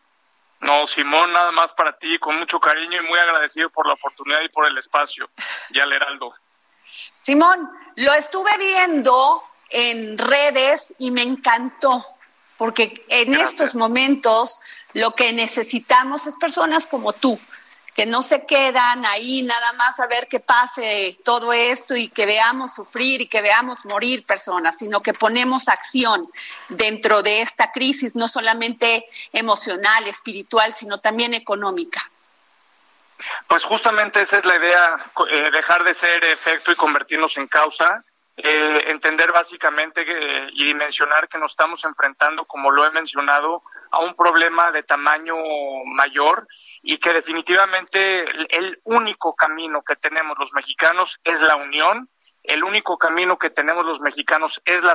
[0.59, 4.41] No, Simón, nada más para ti, con mucho cariño y muy agradecido por la oportunidad
[4.41, 5.29] y por el espacio.
[5.71, 6.33] Ya al Heraldo.
[7.19, 12.03] Simón, lo estuve viendo en redes y me encantó,
[12.57, 14.61] porque en estos momentos
[14.93, 17.39] lo que necesitamos es personas como tú,
[17.97, 22.27] que no se quedan ahí nada más a ver que pase todo esto y que
[22.27, 26.21] veamos sufrir y que veamos morir personas, sino que ponemos acción
[26.69, 31.99] dentro de esta crisis, no solamente emocional, espiritual, sino también económica.
[33.47, 34.95] Pues justamente esa es la idea,
[35.31, 38.03] eh, dejar de ser efecto y convertirnos en causa
[38.39, 40.05] eh, entender básicamente
[40.53, 43.59] y mencionar que nos estamos enfrentando, como lo he mencionado,
[43.89, 45.35] a un problema de tamaño
[45.95, 46.45] mayor
[46.83, 48.25] y que definitivamente
[48.55, 52.09] el, único camino que tenemos los mexicanos es la unión.
[52.43, 54.93] El único camino que tenemos los mexicanos es la,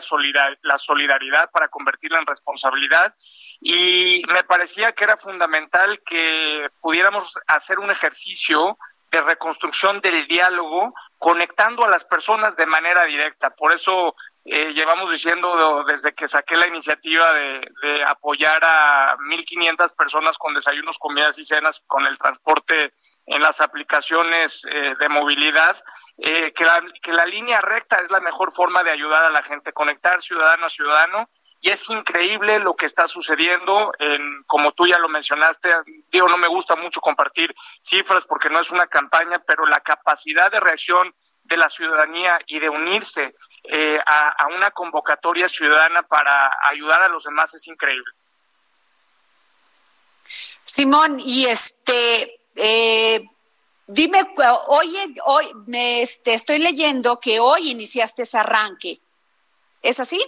[0.63, 3.13] la solidaridad para convertirla en responsabilidad
[3.61, 8.79] y me parecía que era fundamental que pudiéramos hacer un ejercicio
[9.11, 13.51] de reconstrucción del diálogo conectando a las personas de manera directa.
[13.51, 20.37] Por eso eh, llevamos diciendo desde que saqué la iniciativa de, apoyar a 1.500 personas
[20.37, 22.93] con desayunos, comidas y cenas con el transporte
[23.27, 25.81] en las aplicaciones eh, de movilidad,
[26.19, 29.45] eh, que, la, que la línea recta es la mejor forma de ayudar a la
[29.45, 31.31] gente, conectar ciudadano a ciudadano.
[31.65, 35.73] Y es increíble lo que está sucediendo, en, como tú ya lo mencionaste,
[36.11, 40.51] digo, no me gusta mucho compartir cifras porque no es una campaña, pero la capacidad
[40.51, 47.01] de reacción de la ciudadanía y de unirse eh, a, una convocatoria ciudadana para ayudar
[47.03, 48.11] a los demás es increíble.
[50.65, 53.23] Simón, y este, eh,
[53.87, 54.35] dime,
[54.67, 58.99] hoy, hoy me este, estoy leyendo que hoy iniciaste ese arranque.
[59.81, 60.21] ¿Es así?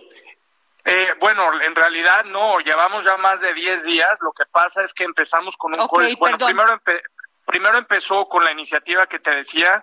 [0.84, 4.18] Eh, bueno, en realidad no, llevamos ya más de 10 días.
[4.20, 5.86] Lo que pasa es que empezamos con un...
[6.18, 6.80] bueno, primero,
[7.46, 9.82] primero empezó con la iniciativa que te decía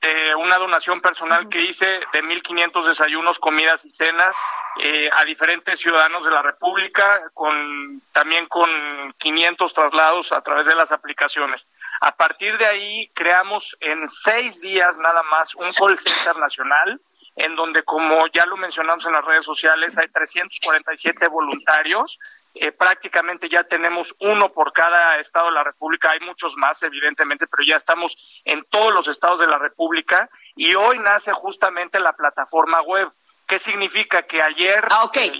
[0.00, 4.36] de una donación personal que hice de 1.500 desayunos, comidas y cenas
[4.78, 8.70] eh, a diferentes ciudadanos de la República, con también con
[9.18, 11.66] 500 traslados a través de las aplicaciones.
[12.00, 17.00] A partir de ahí creamos en seis días nada más un call center nacional
[17.36, 22.18] en donde, como ya lo mencionamos en las redes sociales, hay 347 voluntarios
[22.54, 27.46] eh, prácticamente ya tenemos uno por cada estado de la República, hay muchos más evidentemente,
[27.46, 32.12] pero ya estamos en todos los estados de la República y hoy nace justamente la
[32.12, 33.10] plataforma web.
[33.48, 34.22] ¿Qué significa?
[34.22, 35.32] Que ayer, ah, eh,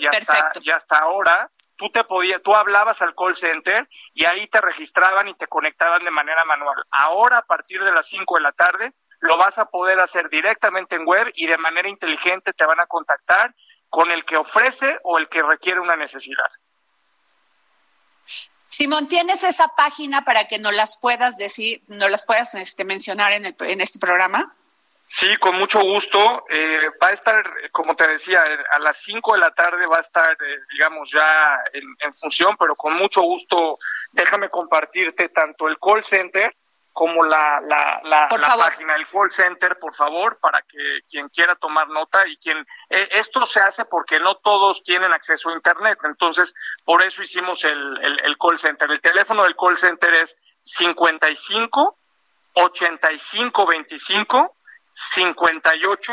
[0.65, 5.29] ya hasta ahora, tú te podías, tú hablabas al call center y ahí te registraban
[5.29, 6.83] y te conectaban de manera manual.
[6.91, 10.97] Ahora, a partir de las 5 de la tarde, lo vas a poder hacer directamente
[10.97, 13.55] en web y de manera inteligente te van a contactar
[13.89, 16.51] con el que ofrece o el que requiere una necesidad.
[18.69, 23.33] Simón, ¿tienes esa página para que nos las puedas decir, nos las puedas este, mencionar
[23.33, 24.55] en, el, en este programa?
[25.07, 26.45] Sí, con mucho gusto.
[26.49, 30.01] Eh, va a estar, como te decía, a las 5 de la tarde va a
[30.01, 33.79] estar, eh, digamos, ya en, en, función, pero con mucho gusto
[34.13, 36.53] déjame compartirte tanto el call center
[36.93, 41.89] como la, la, la, página del call center, por favor, para que quien quiera tomar
[41.89, 42.59] nota y quien...
[42.91, 47.65] Eh, esto se hace porque no todos tienen acceso a Internet, entonces por eso hicimos
[47.65, 48.91] el, el, call center.
[48.91, 51.97] El teléfono del call center es 55
[52.55, 54.57] 85 25
[54.93, 56.13] 58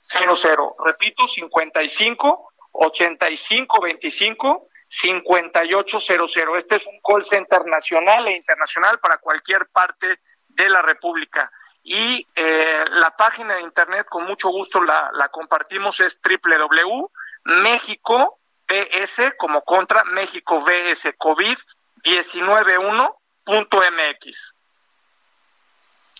[0.00, 0.76] 00.
[0.84, 6.58] Repito, 55 85 25 5800.
[6.58, 11.50] Este es un call center nacional e internacional para cualquier parte de la República.
[11.82, 18.36] Y eh, la página de internet, con mucho gusto la, compartimos, es www.mexicobs,
[19.38, 21.56] como contra, México BS COVID
[22.04, 24.54] 191.mx.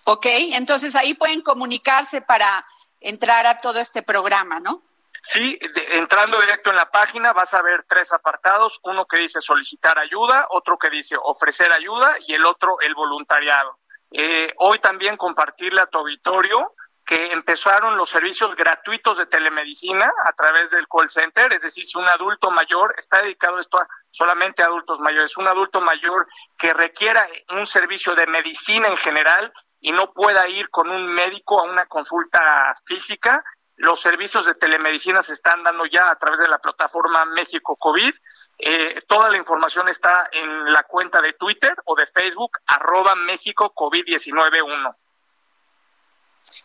[0.05, 2.65] Ok, entonces ahí pueden comunicarse para
[2.99, 4.81] entrar a todo este programa, ¿no?
[5.25, 5.57] Sí,
[5.91, 10.47] entrando directo en la página vas a ver tres apartados, uno que dice solicitar ayuda,
[10.49, 13.79] otro que dice ofrecer ayuda y el otro el voluntariado.
[14.11, 16.73] Eh, hoy también compartirle a tu auditorio
[17.05, 21.97] que empezaron los servicios gratuitos de telemedicina a través del call center, es decir, si
[21.97, 26.73] un adulto mayor está dedicado esto a solamente a adultos mayores, un adulto mayor que
[26.73, 31.63] requiera un servicio de medicina en general y no pueda ir con un médico a
[31.63, 33.41] una consulta física,
[33.77, 38.13] los servicios de telemedicina se están dando ya a través de la plataforma México COVID.
[38.59, 43.73] Eh, toda la información está en la cuenta de Twitter o de Facebook, arroba México
[43.73, 44.95] COVID-19-1.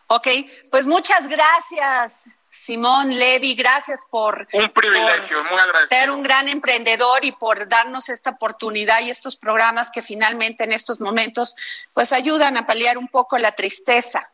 [0.07, 0.27] Ok,
[0.71, 4.47] pues muchas gracias, Simón Levy, gracias por...
[4.53, 5.99] Un privilegio, muy agradecido.
[5.99, 10.73] Ser un gran emprendedor y por darnos esta oportunidad y estos programas que finalmente en
[10.73, 11.55] estos momentos
[11.93, 14.29] pues ayudan a paliar un poco la tristeza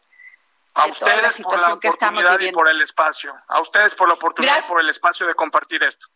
[0.76, 3.34] a ustedes la situación por la oportunidad y por el espacio.
[3.50, 6.08] A ustedes por la oportunidad y por el espacio de compartir esto.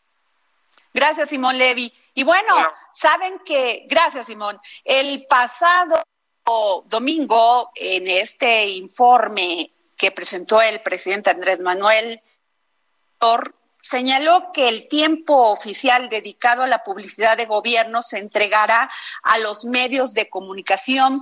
[0.94, 1.94] Gracias, Simón Levy.
[2.14, 2.56] Y bueno,
[2.92, 6.04] saben que, gracias, Simón, el pasado
[6.86, 12.22] domingo, en este informe que presentó el presidente Andrés Manuel,
[13.82, 18.90] señaló que el tiempo oficial dedicado a la publicidad de gobierno se entregará
[19.24, 21.22] a los medios de comunicación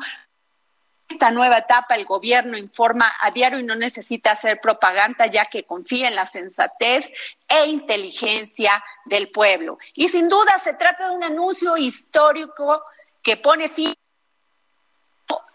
[1.09, 5.63] esta nueva etapa el gobierno informa a diario y no necesita hacer propaganda ya que
[5.63, 7.11] confía en la sensatez
[7.47, 9.77] e inteligencia del pueblo.
[9.93, 12.83] Y sin duda se trata de un anuncio histórico
[13.21, 13.93] que pone fin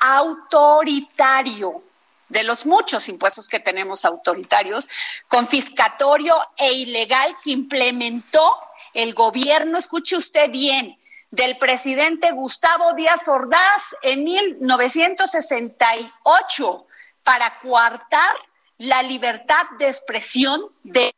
[0.01, 1.83] autoritario
[2.29, 4.89] de los muchos impuestos que tenemos autoritarios,
[5.29, 8.57] confiscatorio e ilegal que implementó
[8.95, 10.99] el gobierno, escuche usted bien,
[11.33, 16.87] del presidente Gustavo Díaz Ordaz en 1968
[17.25, 18.37] para coartar
[18.77, 21.11] la libertad de expresión de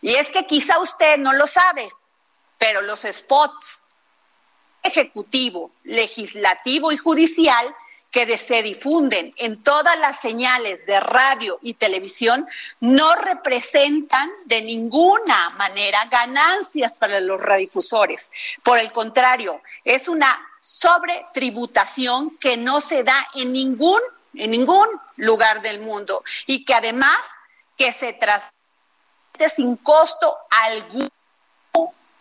[0.00, 1.92] Y es que quizá usted no lo sabe,
[2.58, 3.82] pero los spots
[4.82, 7.76] ejecutivo, legislativo y judicial
[8.12, 12.46] que se difunden en todas las señales de radio y televisión
[12.78, 18.30] no representan de ninguna manera ganancias para los radiodifusores.
[18.62, 24.00] Por el contrario, es una sobretributación que no se da en ningún
[24.34, 27.18] en ningún lugar del mundo y que además
[27.76, 31.10] que se transmite sin costo alguno,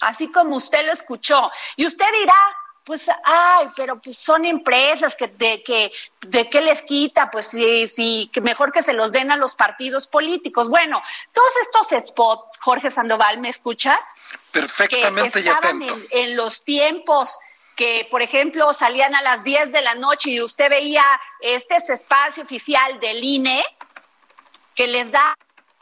[0.02, 1.50] así como usted lo escuchó.
[1.78, 2.36] Y usted dirá,
[2.84, 7.88] pues, ay, pero pues son empresas que de que de qué les quita, pues sí,
[7.88, 10.70] sí, que mejor que se los den a los partidos políticos.
[10.70, 11.02] Bueno,
[11.32, 14.16] todos estos spots, Jorge Sandoval, ¿me escuchas?
[14.52, 17.38] Perfectamente que estaban en, en, los tiempos
[17.76, 21.04] que, por ejemplo, salían a las 10 de la noche y usted veía
[21.40, 23.64] este es espacio oficial del INE
[24.76, 25.36] que les da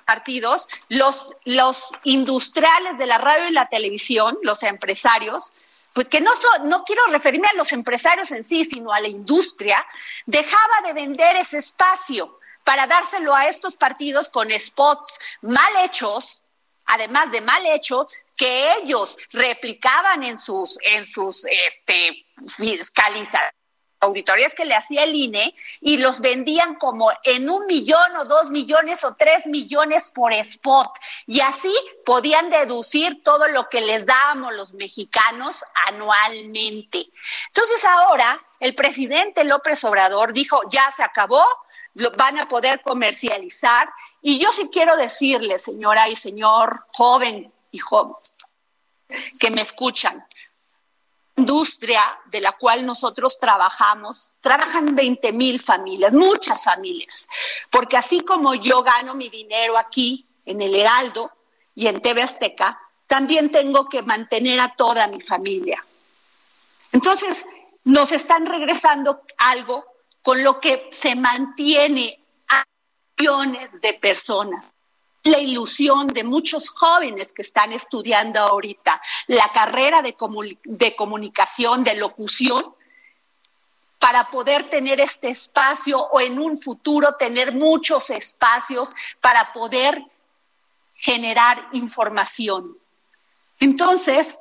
[0.05, 5.53] partidos, los, los industriales de la radio y la televisión, los empresarios,
[5.93, 6.31] pues que no,
[6.65, 9.85] no quiero referirme a los empresarios en sí, sino a la industria,
[10.25, 16.43] dejaba de vender ese espacio para dárselo a estos partidos con spots mal hechos,
[16.85, 18.05] además de mal hechos,
[18.37, 22.25] que ellos replicaban en sus, en sus este,
[22.55, 23.58] fiscalizaciones
[23.99, 28.49] auditorías que le hacía el INE y los vendían como en un millón o dos
[28.49, 30.91] millones o tres millones por spot.
[31.25, 31.73] Y así
[32.05, 37.09] podían deducir todo lo que les dábamos los mexicanos anualmente.
[37.47, 41.43] Entonces ahora el presidente López Obrador dijo, ya se acabó,
[41.93, 43.89] lo van a poder comercializar.
[44.21, 48.15] Y yo sí quiero decirle, señora y señor joven y joven,
[49.39, 50.25] que me escuchan,
[51.39, 57.27] industria de la cual nosotros trabajamos, trabajan 20 mil familias, muchas familias,
[57.69, 61.31] porque así como yo gano mi dinero aquí en el Heraldo
[61.73, 65.83] y en TV Azteca, también tengo que mantener a toda mi familia.
[66.91, 67.45] Entonces,
[67.83, 69.85] nos están regresando algo
[70.21, 72.63] con lo que se mantiene a
[73.17, 74.75] millones de personas
[75.23, 80.15] la ilusión de muchos jóvenes que están estudiando ahorita la carrera de,
[80.63, 82.63] de comunicación, de locución,
[83.99, 90.01] para poder tener este espacio o en un futuro tener muchos espacios para poder
[90.93, 92.77] generar información.
[93.59, 94.39] Entonces,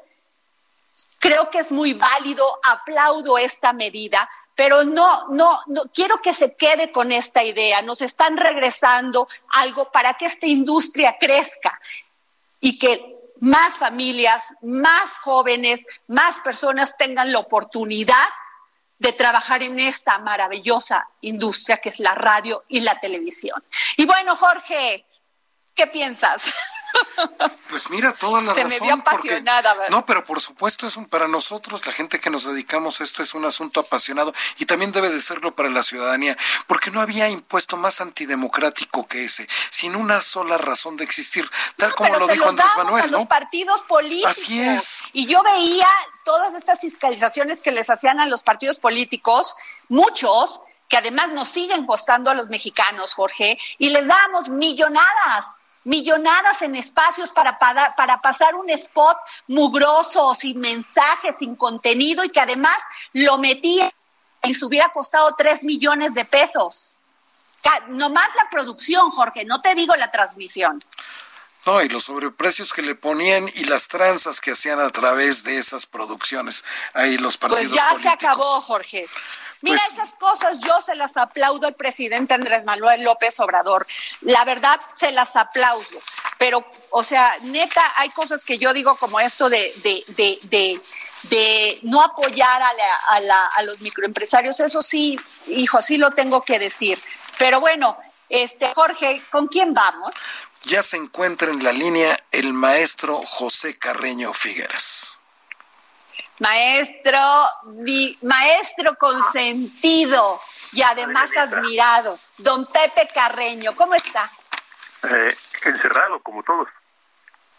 [1.19, 6.57] creo que es muy válido, aplaudo esta medida, pero no, no, no, quiero que se
[6.57, 7.81] quede con esta idea.
[7.81, 11.81] Nos están regresando algo para que esta industria crezca
[12.59, 18.29] y que más familias, más jóvenes, más personas tengan la oportunidad
[18.99, 23.63] de trabajar en esta maravillosa industria que es la radio y la televisión.
[23.97, 25.07] Y bueno, Jorge,
[25.73, 26.53] ¿qué piensas?
[27.69, 28.79] Pues mira, toda la Se razón.
[28.81, 32.45] me vio apasionada, no, pero por supuesto es un, para nosotros, la gente que nos
[32.45, 36.37] dedicamos a esto es un asunto apasionado y también debe de serlo para la ciudadanía,
[36.67, 41.95] porque no había impuesto más antidemocrático que ese, sin una sola razón de existir, tal
[41.95, 43.05] como lo dijo Andrés Manuel.
[43.05, 44.31] A los partidos políticos.
[44.31, 45.03] Así es.
[45.13, 45.89] Y yo veía
[46.25, 49.57] todas estas fiscalizaciones que les hacían a los partidos políticos,
[49.89, 56.61] muchos que además nos siguen costando a los mexicanos, Jorge, y les damos millonadas millonadas
[56.61, 59.17] en espacios para, para, pasar un spot
[59.47, 62.77] mugroso, sin mensaje, sin contenido y que además
[63.15, 63.91] lo metía
[64.43, 66.95] y se hubiera costado tres millones de pesos.
[67.89, 70.83] Nomás la producción, Jorge, no te digo la transmisión.
[71.65, 75.59] No, y los sobreprecios que le ponían y las tranzas que hacían a través de
[75.59, 76.65] esas producciones.
[76.93, 77.79] Ahí los pues partidos.
[77.79, 79.07] Pues ya se acabó, Jorge.
[79.61, 83.87] Mira, pues esas cosas yo se las aplaudo al presidente Andrés Manuel López Obrador.
[84.21, 86.01] La verdad, se las aplaudo.
[86.39, 90.81] Pero, o sea, neta, hay cosas que yo digo como esto de, de, de, de
[91.25, 92.73] de no apoyar a,
[93.21, 96.99] la, a, los microempresarios, eso sí, hijo, sí lo tengo que decir.
[97.39, 97.99] Pero bueno,
[98.29, 100.13] este Jorge, ¿con quién vamos?
[100.63, 105.08] Ya se encuentra en la línea el maestro José Carreño Figueras
[106.39, 107.19] maestro,
[107.65, 110.41] mi maestro consentido
[110.73, 113.75] y además admirado, don Pepe Carreño.
[113.75, 114.31] ¿Cómo está?
[115.03, 116.69] Eh, encerrado, como todos.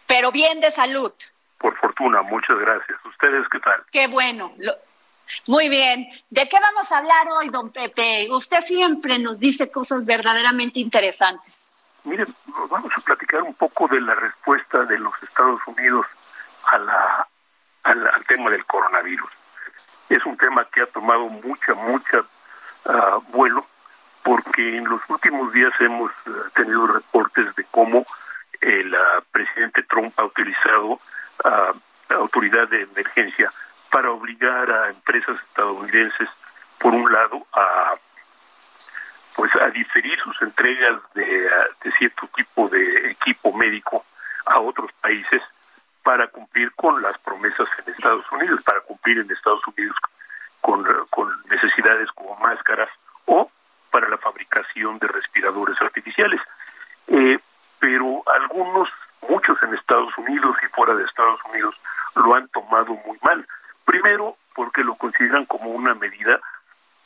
[0.07, 1.13] Pero bien de salud.
[1.57, 2.97] Por fortuna, muchas gracias.
[3.05, 3.83] ¿Ustedes qué tal?
[3.91, 4.53] Qué bueno.
[5.45, 6.09] muy bien.
[6.29, 8.27] ¿De qué vamos a hablar hoy, don Pepe?
[8.31, 11.71] Usted siempre nos dice cosas verdaderamente interesantes.
[12.05, 12.33] Miren,
[12.69, 16.05] vamos a platicar un poco de la respuesta de los Estados Unidos
[16.71, 17.27] a la
[17.89, 19.31] al, tema del coronavirus.
[20.09, 22.23] Es un tema que ha tomado mucha, mucha
[22.85, 23.65] ah, vuelo
[24.23, 28.05] porque en los últimos días hemos eh, tenido reportes de cómo
[28.61, 28.95] el
[29.31, 30.99] presidente Trump ha utilizado
[31.45, 31.73] a
[32.09, 33.51] la autoridad de emergencia
[33.89, 36.29] para obligar a empresas estadounidenses,
[36.77, 37.93] por un lado, a
[39.35, 41.49] pues a diferir sus entregas de,
[41.81, 44.03] de cierto tipo de equipo médico
[44.45, 45.41] a otros países
[46.09, 49.95] para cumplir con las promesas en Estados Unidos, para cumplir en Estados Unidos
[50.59, 52.89] con, con necesidades como máscaras
[53.25, 53.49] o
[53.91, 56.41] para la fabricación de respiradores artificiales.
[57.07, 57.37] Eh,
[57.79, 58.89] pero algunos,
[59.29, 61.79] muchos en Estados Unidos y fuera de Estados Unidos,
[62.15, 63.47] lo han tomado muy mal.
[63.85, 66.39] Primero, porque lo consideran como una medida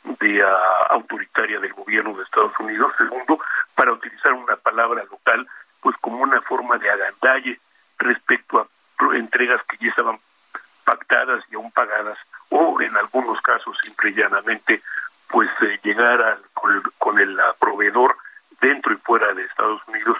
[0.04, 0.48] de uh,
[0.90, 2.92] autoritaria del gobierno de Estados Unidos.
[2.96, 3.38] Segundo,
[3.74, 5.46] para utilizar una palabra local,
[5.80, 7.60] pues como una forma de agandalle
[7.98, 8.66] respecto a
[9.12, 10.18] entregas que ya estaban
[10.84, 12.18] pactadas y aún pagadas,
[12.50, 14.82] o en algunos casos simple y llanamente,
[15.28, 18.16] pues eh, llegar al, con, el, con el proveedor
[18.60, 20.18] dentro y fuera de Estados Unidos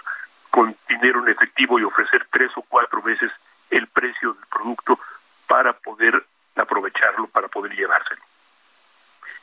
[0.51, 3.31] con dinero en efectivo y ofrecer tres o cuatro veces
[3.71, 4.99] el precio del producto
[5.47, 6.25] para poder
[6.57, 8.23] aprovecharlo, para poder llevárselo.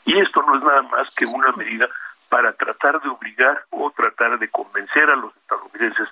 [0.06, 1.88] Y esto no es nada más que una medida
[2.30, 6.08] para tratar de obligar o tratar de convencer a los estadounidenses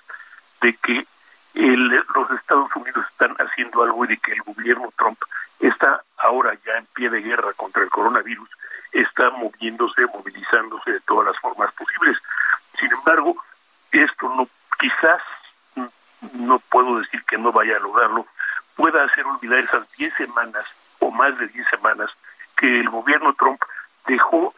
[0.60, 1.06] de que
[1.54, 5.18] el, los Estados Unidos están haciendo algo y de que el gobierno Trump
[5.58, 8.48] está ahora ya en pie de guerra contra el coronavirus,
[8.92, 12.16] está moviéndose, movilizándose de todas las formas posibles.
[12.78, 13.36] Sin embargo,
[13.92, 14.48] esto no,
[14.78, 15.20] quizás,
[16.34, 18.26] no puedo decir que no vaya a lograrlo,
[18.76, 22.10] pueda hacer olvidar esas 10 semanas o más de 10 semanas
[22.56, 23.60] que el gobierno Trump
[24.06, 24.54] dejó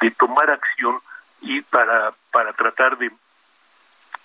[0.00, 0.98] de tomar acción
[1.40, 3.10] y para para tratar de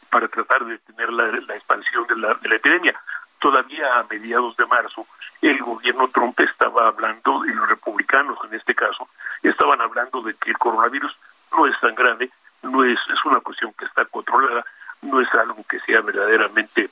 [0.10, 3.00] para tratar de detener la, expansión de la, de la epidemia.
[3.40, 5.06] Todavía a mediados de marzo,
[5.42, 9.08] el gobierno Trump estaba hablando, y los republicanos en este caso,
[9.44, 11.16] estaban hablando de que el coronavirus
[11.52, 12.32] no es tan grande,
[12.64, 14.66] no es, es una cuestión que está controlada,
[15.02, 16.90] no es algo que sea verdaderamente,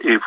[0.00, 0.18] eh,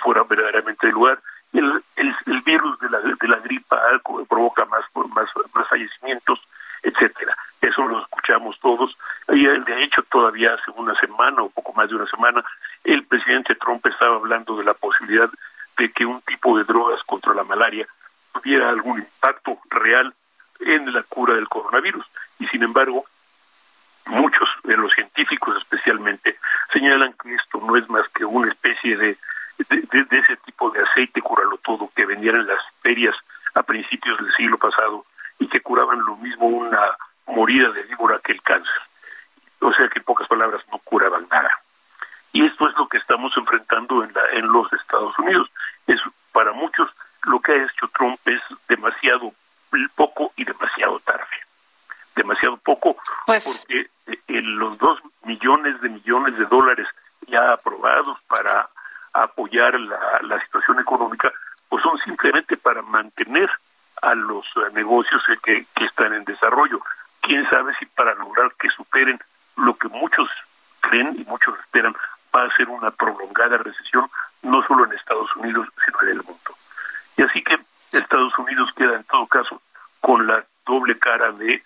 [0.00, 1.20] fuera verdaderamente de lugar.
[1.52, 3.80] El, el, virus de la, de la gripa
[4.28, 4.84] provoca más,
[5.14, 5.28] más,
[5.68, 6.40] fallecimientos,
[6.82, 7.36] etcétera.
[7.60, 8.96] Eso lo escuchamos todos.
[9.28, 12.44] Y de hecho, todavía hace una semana o poco más de una semana,
[12.84, 15.28] el presidente Trump estaba hablando de la posibilidad
[15.76, 17.86] de que un tipo de drogas contra la malaria
[18.32, 20.14] tuviera algún impacto real
[20.60, 22.06] en la cura del coronavirus.
[22.38, 23.04] Y sin embargo,
[24.06, 26.36] muchos de los científicos especialmente
[26.72, 29.16] señalan que esto no es más que una especie de,
[29.68, 33.14] de, de ese tipo de aceite curalo todo que vendían en las ferias
[33.54, 35.04] a principios del siglo pasado
[35.38, 36.96] y que curaban lo mismo una
[37.26, 38.80] morida de víbora que el cáncer.
[39.60, 41.50] O sea que en pocas palabras no curaban nada.
[42.32, 45.50] Y esto es lo que estamos enfrentando en, la, en los Estados Unidos.
[45.86, 46.00] Es
[46.32, 46.90] para muchos
[47.24, 49.32] lo que ha hecho Trump es demasiado
[49.94, 51.26] poco y demasiado tarde.
[52.14, 52.96] Demasiado poco
[53.26, 53.66] pues...
[53.66, 53.90] porque
[54.28, 56.86] en los dos millones de millones de dólares
[57.26, 58.66] ya aprobados para
[59.12, 61.32] apoyar la, situación económica,
[61.68, 63.50] pues son simplemente para mantener
[64.02, 66.80] a los eh, negocios que, que están en desarrollo.
[67.20, 69.18] Quién sabe si para lograr que superen
[69.56, 70.28] lo que muchos
[70.80, 71.94] creen y muchos esperan
[72.34, 74.08] va a ser una prolongada recesión,
[74.42, 76.54] no solo en Estados Unidos, sino en el mundo.
[77.16, 77.58] Y así que
[77.92, 79.60] Estados Unidos queda en todo caso
[80.00, 81.62] con la doble cara de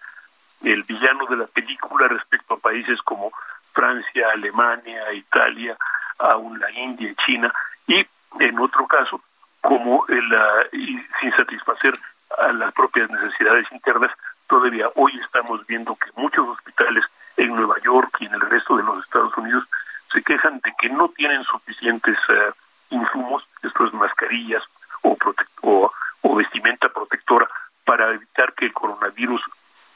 [0.64, 3.30] el villano de la película respecto a países como
[3.72, 5.76] Francia, Alemania, Italia,
[6.18, 7.52] aún la India y China,
[7.86, 8.06] y
[8.40, 9.20] en otro caso
[9.60, 11.98] como el, uh, sin satisfacer
[12.38, 14.10] a las propias necesidades internas,
[14.46, 17.04] todavía hoy estamos viendo que muchos hospitales
[17.36, 19.64] en Nueva York y en el resto de los Estados Unidos
[20.12, 24.62] se quejan de que no tienen suficientes uh, insumos, esto es mascarillas
[25.02, 25.16] o,
[25.62, 27.48] o, o, vestimenta protectora,
[27.84, 29.42] para evitar que el coronavirus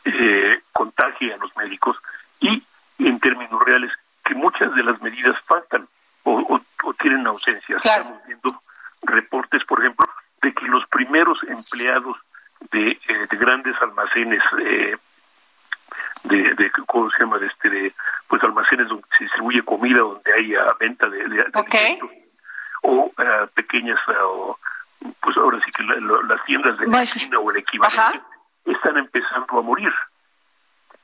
[0.05, 1.99] eh, contagie a los médicos
[2.41, 2.63] y
[2.99, 3.93] en términos reales
[4.25, 5.87] que muchas de las medidas faltan
[6.25, 7.81] o, o tienen ausencias.
[7.83, 8.03] Claro.
[8.03, 8.61] Estamos viendo
[9.03, 10.09] reportes, por ejemplo,
[10.43, 12.17] de que los primeros empleados
[12.71, 14.97] de, eh, de grandes almacenes eh,
[16.25, 17.95] de, de cómo se llama de este de
[18.27, 21.99] pues almacenes donde se distribuye comida donde hay uh, venta de, de, okay.
[22.01, 22.11] alimentos
[22.83, 24.55] o uh, pequeñas uh,
[25.21, 28.29] pues ahora sí que la, la, las tiendas de Pues, medicina o el equivalente ajá.
[28.65, 29.93] están empezando a morir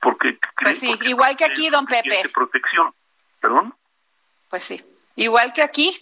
[0.01, 2.29] porque Pues sí, porque igual que aquí, don Pepe.
[2.33, 2.93] protección
[3.41, 3.75] perdón
[4.49, 4.85] Pues sí,
[5.17, 5.97] igual que aquí.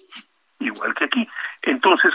[0.58, 1.28] igual que aquí.
[1.62, 2.12] Entonces,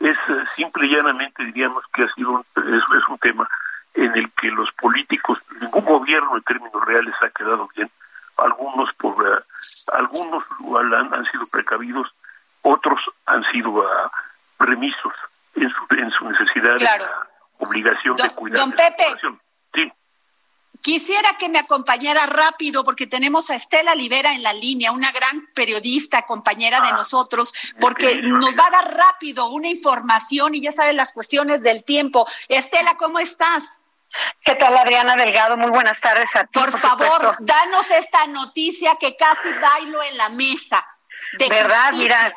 [0.00, 3.48] es eh, simple y llanamente diríamos que ha sido un, es, es un tema
[3.94, 7.90] en el que los políticos, ningún gobierno en términos reales ha quedado bien.
[8.36, 9.36] Algunos por uh,
[9.92, 10.44] algunos
[10.80, 12.08] han, han, sido precavidos,
[12.62, 13.84] otros han sido uh,
[14.60, 15.12] remisos
[15.56, 17.04] en su, en su necesidad claro.
[17.04, 19.04] de la obligación don, de cuidar don de Pepe.
[19.74, 19.92] Sí.
[20.80, 25.48] Quisiera que me acompañara rápido porque tenemos a Estela Libera en la línea, una gran
[25.54, 30.96] periodista, compañera de nosotros, porque nos va a dar rápido una información y ya saben
[30.96, 32.28] las cuestiones del tiempo.
[32.46, 33.80] Estela, ¿cómo estás?
[34.44, 35.56] ¿Qué tal, Adriana Delgado?
[35.56, 36.50] Muy buenas tardes a ti.
[36.52, 40.86] Por, favor, danos esta noticia que casi bailo en la mesa.
[41.38, 41.92] De ¿Verdad?
[41.94, 42.34] Mira,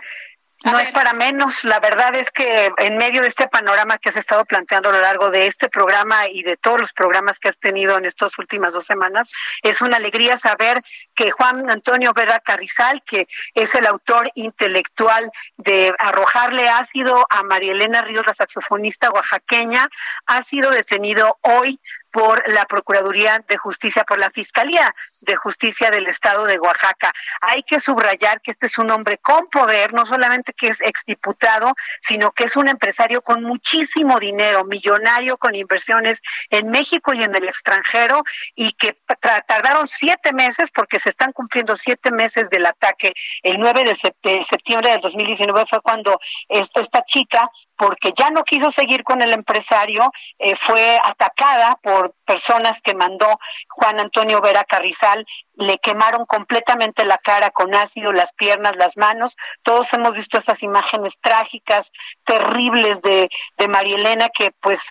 [0.63, 1.63] no es para menos.
[1.63, 5.01] La verdad es que en medio de este panorama que has estado planteando a lo
[5.01, 8.73] largo de este programa y de todos los programas que has tenido en estas últimas
[8.73, 9.33] dos semanas,
[9.63, 10.77] es una alegría saber
[11.15, 17.71] que Juan Antonio Vera Carrizal, que es el autor intelectual de arrojarle ácido a María
[17.71, 19.89] Elena Ríos, la saxofonista oaxaqueña,
[20.27, 21.79] ha sido detenido hoy
[22.11, 27.11] por la Procuraduría de Justicia, por la Fiscalía de Justicia del Estado de Oaxaca.
[27.41, 31.73] Hay que subrayar que este es un hombre con poder, no solamente que es exdiputado,
[32.01, 37.33] sino que es un empresario con muchísimo dinero, millonario con inversiones en México y en
[37.35, 38.23] el extranjero,
[38.55, 38.97] y que
[39.45, 43.13] tardaron siete meses, porque se están cumpliendo siete meses del ataque.
[43.43, 47.49] El 9 de septiembre del 2019 fue cuando esta chica
[47.81, 53.39] porque ya no quiso seguir con el empresario, eh, fue atacada por personas que mandó
[53.69, 55.25] Juan Antonio Vera Carrizal,
[55.55, 59.35] le quemaron completamente la cara con ácido, las piernas, las manos.
[59.63, 61.91] Todos hemos visto esas imágenes trágicas,
[62.23, 64.83] terribles de, de María Elena, que pues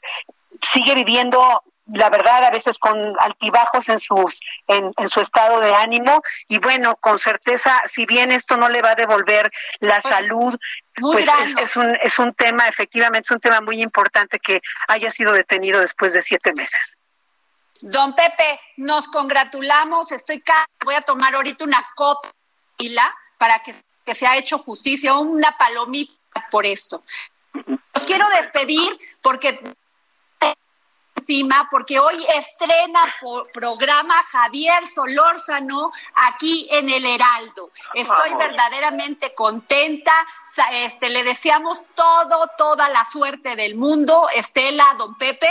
[0.61, 1.63] sigue viviendo
[1.93, 6.97] la verdad a veces con altibajos en sus en, su estado de ánimo y bueno
[6.97, 10.59] con certeza si bien esto no le va a devolver la pues, salud
[11.01, 11.27] pues
[11.59, 15.81] es, un es un tema efectivamente es un tema muy importante que haya sido detenido
[15.81, 16.99] después de siete meses
[17.83, 20.13] Don Pepe, nos congratulamos.
[20.13, 20.43] Estoy
[20.85, 22.29] voy a tomar ahorita una copa
[23.39, 23.75] para que,
[24.05, 26.13] que se ha hecho justicia, una palomita
[26.51, 27.03] por esto.
[27.95, 29.61] Los quiero despedir porque
[31.71, 37.71] porque hoy estrena por programa Javier Solórzano aquí en el Heraldo.
[37.95, 40.13] Estoy verdaderamente contenta.
[40.73, 45.51] Este, le deseamos todo, toda la suerte del mundo, Estela, don Pepe,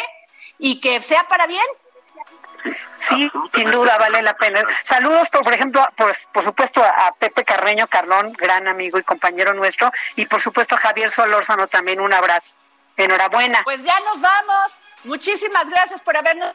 [0.58, 1.66] y que sea para bien.
[2.98, 4.62] Sí, sin duda vale la pena.
[4.84, 9.54] Saludos, por, por ejemplo, por, por supuesto a Pepe Carreño Carlón, gran amigo y compañero
[9.54, 12.56] nuestro, y por supuesto a Javier Solórzano también un abrazo.
[12.98, 13.62] Enhorabuena.
[13.64, 14.74] Pues ya nos vamos.
[15.04, 16.54] Muchísimas gracias por habernos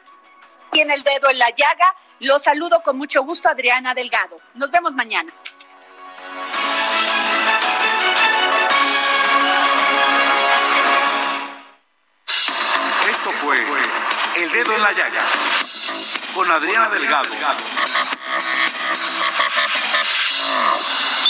[0.81, 1.95] en el dedo en la llaga.
[2.19, 4.37] Los saludo con mucho gusto, Adriana Delgado.
[4.53, 5.31] Nos vemos mañana.
[13.09, 13.57] Esto fue
[14.35, 15.23] El Dedo en la Llaga
[16.33, 17.29] con Adriana Delgado.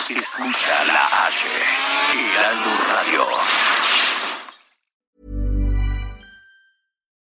[0.10, 1.48] Escucha la H,
[2.14, 3.85] Heraldo Radio.